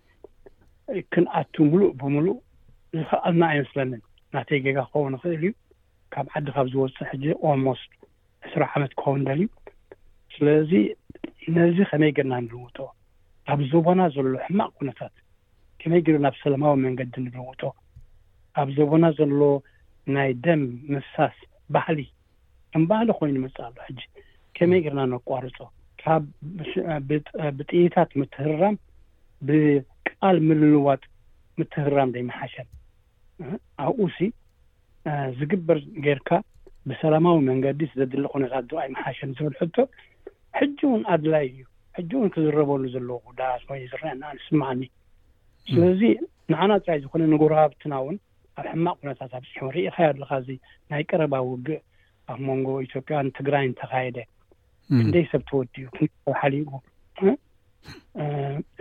ክንኣቱ 1.13 1.53
ሙሉእ 1.71 1.89
ብምሉእ 1.99 2.37
ዝኽኣልና 2.97 3.41
ኣይመስለኒን 3.53 4.01
ናተይ 4.35 4.59
ገጋ 4.67 4.77
ክኸውን 4.87 5.13
ይክእል 5.17 5.33
እዩ 5.39 5.47
ካብ 6.13 6.27
ዓዲ 6.39 6.47
ካብ 6.55 6.67
ዝወፅ 6.73 6.97
ሕዚ 7.11 7.23
ኦልሞስት 7.49 7.91
ዕስራ 8.47 8.61
ዓመት 8.79 8.93
ክኸውን 9.01 9.21
ደል 9.27 9.41
እዩ 9.43 9.51
ስለዚ 10.35 10.71
ነዚ 11.57 11.77
ከመይ 11.91 12.11
ጌርና 12.19 12.33
ንርውጦ 12.47 12.77
ኣብ 13.55 13.59
ዘቦና 13.73 14.01
ዘሎ 14.15 14.33
ሕማቅ 14.47 14.69
ኩነታት 14.79 15.13
ከመይ 15.83 16.01
ግር 16.07 16.17
ናብ 16.25 16.35
ሰላማዊ 16.45 16.75
መንገዲ 16.87 17.15
ንርውጦ 17.27 17.61
ኣብ 18.63 18.69
ዘቦና 18.79 19.05
ዘሎ 19.19 19.41
ናይ 20.17 20.31
ደም 20.47 20.63
መሳስ 20.95 21.37
ባህሊ 21.77 21.99
ክምባህሊ 22.73 23.09
ኮይኑ 23.19 23.33
ይመፅእ 23.39 23.63
ኣሉ 23.67 23.75
ሕጂ 23.85 23.99
ከመይ 24.57 24.81
ጌርና 24.85 25.01
ኣቋርፆ 25.19 25.57
ካብ 26.01 26.23
ብጥይታት 27.57 28.11
ምትህራም 28.21 28.75
ብቅቃል 29.47 30.37
ምልልዋጥ 30.47 31.03
ምትህራም 31.59 32.09
ዘይመሓሸን 32.15 32.67
ኣብኡ 33.85 34.05
ዝግበር 35.37 35.77
ጌርካ 36.05 36.29
ብሰላማዊ 36.89 37.37
መንገዲ 37.49 37.81
ዘድሊ 37.99 38.23
ኩነታት 38.33 38.71
ኣይመሓሸን 38.83 39.31
ዝብል 39.37 39.55
ሕቶ 39.61 39.75
ሕጂ 40.59 40.79
እውን 40.89 41.01
ኣድላይ 41.13 41.45
እዩ 41.51 41.59
ሕጂ 41.97 42.11
እውን 42.17 42.29
ክዝረበሉ 42.35 42.83
ዘለዎ 42.95 43.19
ዳ 43.39 43.47
ኮይ 43.69 43.81
ዝርአየኣንስማዓኒ 43.91 44.81
ስለዚ 45.71 46.01
ንዓና 46.51 46.71
ትራይ 46.83 46.99
ዝኮነ 47.03 47.23
ንጉርባብትና 47.33 47.93
እውን 48.03 48.17
ኣብ 48.59 48.65
ሕማቅ 48.73 48.95
ኩነታት 49.01 49.31
ኣብፅሕ 49.39 49.59
ሪኢካ 49.75 49.97
ኣለካዚ 50.13 50.47
ናይ 50.91 51.03
ቀረባ 51.09 51.33
ውግእ 51.49 51.81
ኣብ 52.31 52.39
መንጎ 52.47 52.67
ኢትዮጵያን 52.87 53.33
ትግራይ 53.39 53.65
እንተካየደ 53.71 54.17
እንደይ 54.99 55.25
ሰብ 55.31 55.41
ተወዲ 55.49 55.73
ዩ 55.83 55.87
ክባሓሊዎ 55.97 56.67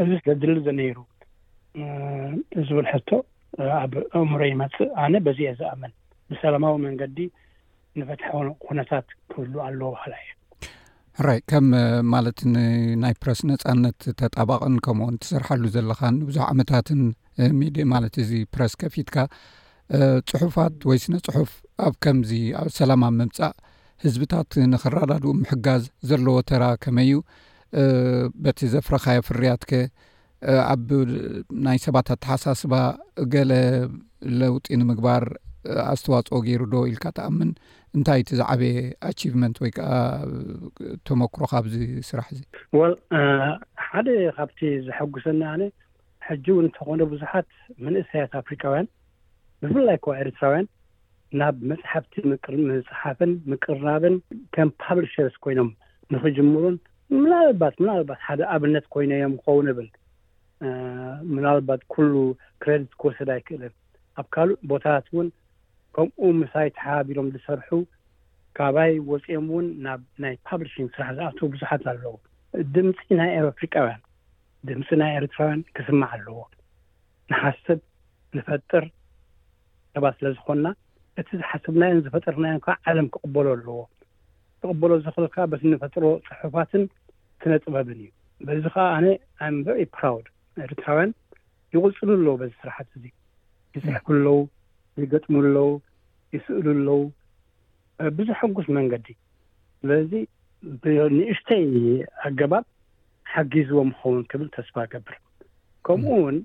እዚ 0.02 0.10
ስለ 0.20 0.30
ድሊ 0.42 0.56
ዘነይሩ 0.66 0.98
ዝብል 2.68 2.86
ሕቶ 2.92 3.10
ኣብ 3.80 3.92
እእምሮ 4.18 4.40
ይመፅእ 4.50 4.90
ኣነ 5.04 5.14
በዚየ 5.26 5.50
ዝኣመን 5.60 5.92
ብሰላማዊ 6.32 6.74
መንገዲ 6.86 7.18
ንፈትሐ 8.00 8.30
ኩነታት 8.66 9.06
ክህሉ 9.30 9.54
ኣለዎ 9.66 9.88
ባህላ 9.94 10.14
እዩ 10.24 10.30
ሕራይ 11.18 11.40
ከም 11.50 11.66
ማለት 12.14 12.38
ንናይ 12.54 13.14
ፕረስ 13.22 13.40
ነፃነት 13.50 14.00
ተጣባቅን 14.20 14.76
ከምኡውን 14.86 15.16
ትሰርሓሉ 15.22 15.62
ዘለካ 15.76 16.02
ንብዙሕ 16.18 16.44
ዓመታትን 16.52 17.00
ሚድ 17.60 17.76
ማለት 17.94 18.14
እዚ 18.24 18.30
ፕረስ 18.54 18.72
ከፊትካ 18.82 19.16
ፅሑፋት 20.30 20.76
ወይስነ 20.90 21.14
ፅሑፍ 21.28 21.50
ኣብ 21.86 21.94
ከምዚ 22.04 22.30
ሰላማዊ 22.78 23.12
መምፃእ 23.20 23.54
ህዝብታት 24.04 24.50
ንክራዳድኡ 24.72 25.30
ምሕጋዝ 25.40 25.82
ዘለዎ 26.08 26.36
ተራ 26.50 26.64
ከመ 26.82 26.98
እዩ 27.06 27.16
በቲ 28.44 28.60
ዘፍረካየ 28.74 29.18
ፍርያት 29.28 29.62
ከ 29.70 29.82
ኣብ 30.72 30.86
ናይ 31.66 31.78
ሰባት 31.86 32.08
ኣተሓሳስባ 32.14 32.72
ገለ 33.34 33.52
ለውጢ 34.42 34.66
ንምግባር 34.80 35.24
ኣስተዋፅኦ 35.92 36.38
ገይሩ 36.46 36.62
ዶ 36.74 36.76
ኢልካ 36.92 37.04
ተኣምን 37.16 37.50
እንታይ 37.96 38.20
እቲ 38.22 38.30
ዛዕበየ 38.40 38.76
ኣቺቭመንት 39.10 39.56
ወይከዓ 39.64 39.90
ተመክሮ 41.08 41.42
ካብዚ 41.52 41.74
ስራሕ 42.10 42.26
እዚ 42.34 42.40
ወ 42.78 42.80
ሓደ 43.88 44.08
ካብቲ 44.38 44.60
ዝሐጉሰኒ 44.86 45.40
ኣነ 45.52 45.62
ሕጂእ 46.28 46.58
እንተኾነ 46.64 47.00
ብዙሓት 47.14 47.50
መንእሰያት 47.86 48.34
ኣፍሪካውያን 48.42 48.86
ብፍላይ 49.62 49.98
ከ 50.06 50.20
ኤርትራውያን 50.24 50.66
ናብ 51.38 51.56
መፅሓፍቲ 51.70 52.14
መፅሓፍን 52.70 53.32
ምቅራብን 53.50 54.14
ከም 54.54 54.68
ፓብሊሸርስ 54.84 55.34
ኮይኖም 55.44 55.68
ንክጅምሩን 56.12 56.76
ምናልባት 57.22 57.74
ምናልባት 57.82 58.20
ሓደ 58.28 58.40
ኣብነት 58.54 58.84
ኮይነዮም 58.94 59.34
ክኸውን 59.42 59.66
ይብል 59.72 59.88
ምናልባት 61.34 61.82
ኩሉ 61.92 62.12
ክረዲት 62.64 62.92
ክወስድ 63.00 63.28
ኣይክእልን 63.36 63.74
ኣብ 64.20 64.26
ካልእ 64.36 64.56
ቦታት 64.72 65.06
ውን 65.16 65.28
ከምኡ 65.96 66.18
ምሳይ 66.40 66.68
ተሓባቢሮም 66.76 67.28
ዝሰርሑ 67.36 67.70
ካባይ 68.58 68.92
ወፂኦም 69.12 69.46
ውን 69.54 69.66
ናብ 69.86 70.00
ናይ 70.22 70.34
ፓብሊሽንግ 70.50 70.88
ስራሕ 70.96 71.10
ዝኣትዉ 71.20 71.44
ብዙሓት 71.54 71.82
ኣለዉ 71.92 72.14
ድምፂ 72.76 73.00
ናይ 73.20 73.30
ኣኣፍሪቃውያን 73.42 74.02
ድምፂ 74.68 74.88
ናይ 75.02 75.10
ኤርትራውያን 75.20 75.62
ክስማዕ 75.76 76.10
ኣለዎ 76.16 76.38
ንሓሰብ 77.30 77.78
ዝፈጥር 78.36 78.84
ሰባ 79.94 80.04
ስለዝኮንና 80.18 80.66
እቲ 81.20 81.30
ዝሓሰብናዮን 81.40 82.02
ዝፈጠርናዮም 82.04 82.61
ከዓ 82.64 82.74
ዓለም 82.90 83.06
ክቕበሎ 83.14 83.46
ኣለዎ 83.56 83.78
ክቕበሎ 84.62 84.90
ዝኽእልካ 85.04 85.37
በስ 85.52 85.62
ንፈጥሮ 85.72 86.04
ፅሑፋትን 86.26 86.83
ስነጥበብን 87.42 87.98
እዩ 88.02 88.09
በዚ 88.48 88.62
ከዓ 88.74 88.85
ኣነ 88.98 89.06
ኣበዒ 89.46 89.78
ፕራውድ 89.96 90.26
ኤርትራውያን 90.66 91.11
ይቁፅሉ 91.74 92.09
ኣለዎ 92.18 92.35
በዚ 92.42 92.52
ስራሕት 92.62 92.90
እዙ 92.98 93.04
ይፅሕፍለዉ 93.76 94.35
ይገጥምለው 95.02 95.68
ይስእሉለው 96.37 97.00
ብዙሕ 98.18 98.38
ኣጉስ 98.48 98.66
መንገዲ 98.78 99.09
ስለዚ 99.83 100.12
ንእሽተይ 101.18 101.64
ኣገባብ 102.28 102.64
ሓጊዝዎም 103.33 103.90
ኸውን 103.98 104.22
ክብል 104.30 104.48
ተስፋ 104.56 104.74
ገብር 104.92 105.14
ከምኡ 105.87 106.14
ውን 106.24 106.37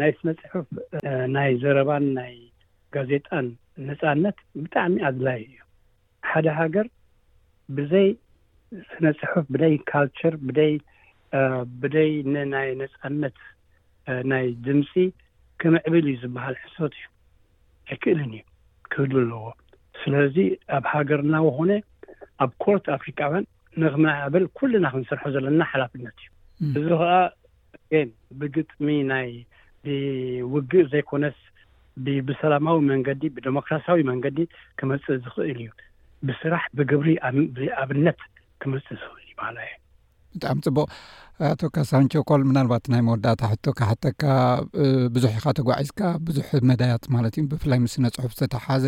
ናይ 0.00 0.10
ስነ 0.18 0.30
ፅሑፍ 0.52 0.68
ናይ 1.36 1.50
ዘረባን 1.62 2.04
ናይ 2.18 2.34
ጋዜጣን 2.96 3.46
ነፃነት 3.86 4.36
ብጣዕሚ 4.62 4.94
ኣድላይ 5.08 5.40
እዩ 5.48 5.58
ሓደ 6.30 6.46
ሃገር 6.60 6.86
ብዘይ 7.76 8.08
ስነ 8.90 9.04
ፅሑፍ 9.20 9.44
ብደይ 9.54 9.74
ካልቸር 9.90 10.34
ብይ 10.48 10.72
ብደይ 11.82 12.10
ናይ 12.54 12.68
ነፃነት 12.82 13.36
ናይ 14.32 14.46
ድምፂ 14.66 14.92
ክምዕብል 15.62 16.06
እዩ 16.10 16.16
ዝበሃል 16.22 16.56
ሕሰት 16.62 16.92
እዩ 17.00 17.06
ኣይክእልን 17.92 18.32
እዩ 18.38 18.42
ክህል 18.92 19.12
ኣለዎ 19.22 19.44
ስለዚ 20.00 20.36
ኣብ 20.76 20.84
ሃገርና 20.92 21.34
ኮነ 21.58 21.70
ኣብ 22.44 22.50
ኮርት 22.64 22.86
ኣፍሪካውያን 22.96 23.46
ንክመዕብል 23.82 24.44
ኩሉና 24.58 24.86
ክንስርሑ 24.94 25.22
ዘለና 25.34 25.60
ሓላፍነት 25.72 26.18
እዩ 26.64 26.74
እዙ 26.80 26.88
ከዓ 27.02 27.12
ን 28.04 28.08
ብግጥሚ 28.40 28.86
ናይውግእ 29.10 30.86
ዘይኮነስ 30.94 31.38
ብሰላማዊ 32.28 32.78
መንገዲ 32.92 33.22
ብዴሞክራስያዊ 33.36 34.02
መንገዲ 34.10 34.38
ክመፅ 34.80 35.04
ዝኽእል 35.24 35.48
እዩ 35.62 35.68
ብስራሕ 36.28 36.62
ብግብሪ 36.78 37.08
ኣብነት 37.82 38.20
ክመፅ 38.62 38.86
ዝኽእል 39.00 39.26
ይበሃላ 39.32 39.58
እዩ 39.68 39.74
ብጣዕሚ 40.36 40.60
ፅቡቅ 40.66 40.88
ኣቶካ 41.52 41.76
ሳንቾ 41.90 42.12
ኮል 42.28 42.42
ምናልባት 42.50 42.84
ናይ 42.92 43.02
መወዳእታ 43.08 43.42
ሕቶካ 43.52 43.80
ሕተካ 43.90 44.22
ብዙሕ 45.14 45.32
ኢካ 45.38 45.46
ተጓዒዝካ 45.58 46.00
ብዙሕ 46.28 46.48
መዳያት 46.70 47.04
ማለት 47.14 47.34
እዩ 47.38 47.44
ብፍላይ 47.52 47.78
ምስነ 47.84 48.08
ፅሑፍ 48.16 48.32
ዝተተሓዘ 48.38 48.84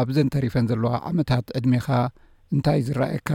ኣብዘን 0.00 0.30
ተሪፈን 0.34 0.68
ዘለዋ 0.70 0.92
ዓመታት 1.10 1.46
ዕድሜኻ 1.58 1.86
እንታይ 2.54 2.80
ዝራአየካ 2.88 3.30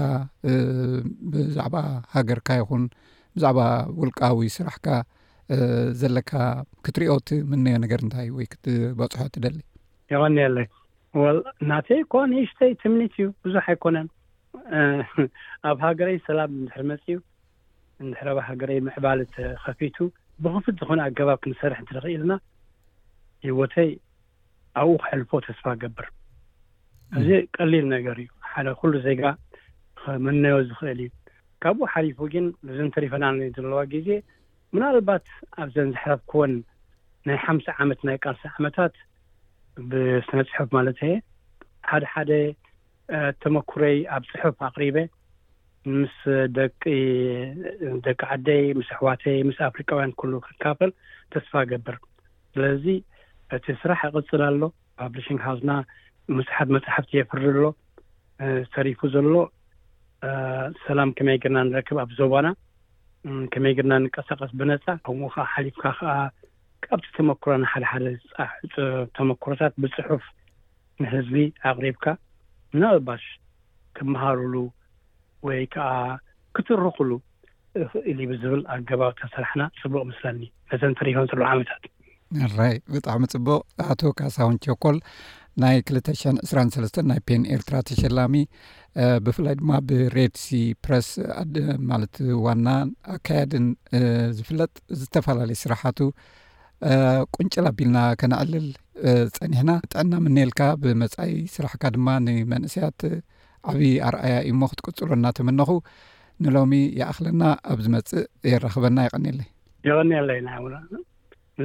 ብዛዕባ 1.33 1.75
ሃገርካ 2.15 2.47
ይኹን 2.61 2.83
ብዛዕባ 3.35 3.59
ውልቃዊ 3.99 4.47
ስራሕካ 4.57 4.87
ዘለካ 6.01 6.31
ክትሪኦ 6.85 7.15
ት 7.27 7.39
መነዮ 7.51 7.75
ነገር 7.83 7.99
እንታይ 8.05 8.27
ወይ 8.37 8.45
ክትበፅሖ 8.51 9.21
እትደሊ 9.29 9.57
ይቀኒለይ 10.11 10.67
እናተይ 11.63 12.01
ኮንእሽተይ 12.13 12.71
ትምኒት 12.81 13.13
እዩ 13.17 13.25
ብዙሕ 13.45 13.65
ኣይኮነን 13.73 14.07
ኣብ 15.69 15.77
ሃገረይ 15.85 16.17
ሰላም 16.27 16.51
ድሕርመፂ 16.67 17.03
እዩ 17.13 17.17
እንድሕረባ 18.03 18.37
ሃገረይ 18.49 18.79
ምዕባል 18.87 19.19
ተከፊቱ 19.35 19.97
ብክፍት 20.45 20.75
ዝኮነ 20.81 20.99
ኣገባብ 21.09 21.39
ክንሰርሕ 21.43 21.79
እትንኽኢልና 21.83 22.31
ሂወተይ 23.47 23.89
ኣብኡ 24.81 24.95
ክሕልፎ 25.03 25.31
ተስፋ 25.47 25.65
ገብር 25.81 26.07
እዚ 27.19 27.29
ቀሊል 27.57 27.85
ነገር 27.95 28.17
እዩ 28.23 28.29
ሓደ 28.51 28.67
ኩሉ 28.79 28.93
ዜጋ 29.07 29.23
መነዮ 30.25 30.55
ዝኽእል 30.69 30.99
እዩ 31.05 31.09
ካብኡ 31.63 31.85
ሓሪፉ 31.93 32.19
ግን 32.33 32.47
እዚ 32.71 32.77
እንተሪፈና 32.87 33.25
ዘለዋ 33.57 33.81
ግዜ 33.93 34.09
ምናልባት 34.75 35.25
ኣብዘን 35.63 35.89
ዝሓፍኮን 35.95 36.51
ናይ 37.27 37.37
ሓምሳ 37.43 37.65
ዓመት 37.83 37.99
ናይ 38.07 38.17
ቃልሲ 38.23 38.43
ዓመታት 38.57 38.93
ብስነ 39.91 40.39
ፅሑፍ 40.51 40.69
ማለት 40.77 40.97
እየ 41.07 41.13
ሓደሓደ 41.91 42.31
ተመኩረይ 43.43 43.97
ኣብ 44.15 44.23
ፅሑፍ 44.31 44.57
ኣቅሪቤ 44.67 44.97
ምስ 45.99 46.15
ደቂ 46.57 46.81
ደቂ 48.07 48.19
ዓደይ 48.35 48.63
ምስ 48.79 48.89
ኣሕዋተይ 48.95 49.39
ምስ 49.49 49.59
ኣፍሪካውያን 49.69 50.13
ኩሉ 50.21 50.33
ክካፈል 50.45 50.91
ተስፋ 51.35 51.51
ገብር 51.71 51.97
ስለዚ 52.53 52.85
እቲ 53.57 53.65
ስራሕ 53.81 54.01
ይቅፅል 54.09 54.41
ኣሎ 54.49 54.61
ፓብሊሽንግ 55.01 55.41
ሃውስና 55.47 55.71
መፅሓት 56.37 56.69
መፅሕፍቲ 56.75 57.11
የፍሪ 57.19 57.43
ሎ 57.63 57.67
ተሪፉ 58.75 58.99
ዘሎ 59.15 59.33
ሰላም 60.85 61.09
ከመይ 61.17 61.37
ጌርና 61.43 61.57
ንረክብ 61.69 61.97
ኣብ 62.03 62.11
ዞባና 62.19 62.47
ከመይ 63.53 63.73
ግድና 63.77 63.93
ንቀሳቀስ 64.03 64.51
ብነፃ 64.59 64.85
ከምኡ 65.05 65.29
ከዓ 65.33 65.45
ሓሊፍካ 65.53 65.83
ከዓ 65.99 66.09
ካብቲ 66.85 67.05
ተመክሮ 67.17 67.51
ንሓደሓደ 67.63 68.07
ፃሕ 68.35 68.51
ተመክሮታት 69.17 69.73
ብፅሑፍ 69.83 70.23
ንህዝቢ 71.03 71.35
ኣቕሪብካ 71.71 72.05
ምናልባሽ 72.75 73.23
ክመሃሩሉ 73.99 74.55
ወይከዓ 75.47 75.87
ክትርኽሉ 76.57 77.11
ኽእሊ 77.93 78.19
ብዝብል 78.31 78.61
ኣገባ 78.75 79.01
ተሰርሕና 79.21 79.63
ፅቡቅ 79.81 80.03
ምስለኒ 80.11 80.43
መተን 80.69 80.93
ፍሪሆን 80.99 81.27
ዘሎ 81.31 81.41
ዓመታት 81.55 81.83
ኣራይ 82.45 82.75
ብጣዕሚ 82.93 83.23
ፅቡቅ 83.35 83.59
ኣቶ 83.91 84.01
ቃሳውንቸኮል 84.19 84.97
ናይ 85.63 85.75
202ሰስ 85.95 86.93
ናይ 87.09 87.19
ፔን 87.27 87.43
ኤርትራ 87.55 87.75
ተሸላሚ 87.89 88.35
ብፍላይ 89.25 89.53
ድማ 89.59 89.71
ብሬድ 89.89 90.33
ሲ 90.45 90.57
ፕረስ 90.85 91.07
ማለት 91.91 92.15
ዋና 92.45 92.67
ኣካያድን 93.13 93.67
ዝፍለጥ 94.37 94.71
ዝተፈላለዩ 95.01 95.57
ስራሕቱ 95.63 95.99
ቁንጭል 97.37 97.67
ኣቢልና 97.71 97.99
ከነዕልል 98.23 98.67
ፀኒሕና 99.37 99.71
ጥዕና 99.91 100.13
ምነኤልካ 100.25 100.61
ብመፃኢ 100.83 101.31
ስራሕካ 101.55 101.83
ድማ 101.97 102.07
ንመንእሰያት 102.25 102.99
ዓብዪ 103.71 103.85
ኣርኣያ 104.09 104.35
እዩ 104.47 104.53
ሞ 104.61 104.69
ክትቅፅሎና 104.73 105.27
ተመነኹ 105.39 105.69
ንሎሚ 106.45 106.73
ይኣኽለና 106.99 107.41
ኣብ 107.71 107.79
ዝመፅእ 107.87 108.23
የራክበና 108.51 108.97
ይቀኒለይ 109.07 109.47
ይቅኒለ 109.89 110.29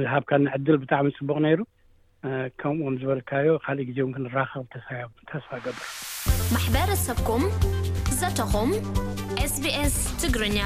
ዝሃብካ 0.01 0.31
ንዕድል 0.47 0.75
ብጣዕሚ 0.81 1.07
ፅቡቅ 1.19 1.37
ነይሩ 1.45 1.61
ከምኡዎም 2.61 2.95
ዝበልካዮ 3.01 3.47
ካልእ 3.65 3.85
ግዜን 3.89 4.11
ክንራኸብ 4.15 4.67
ተስፋ 5.31 5.49
ገብር 5.67 5.87
ማሕበረሰብኩም 6.57 7.43
ዘተኹም 8.19 8.71
ስቢኤስ 9.55 9.95
ትግርኛ 10.23 10.59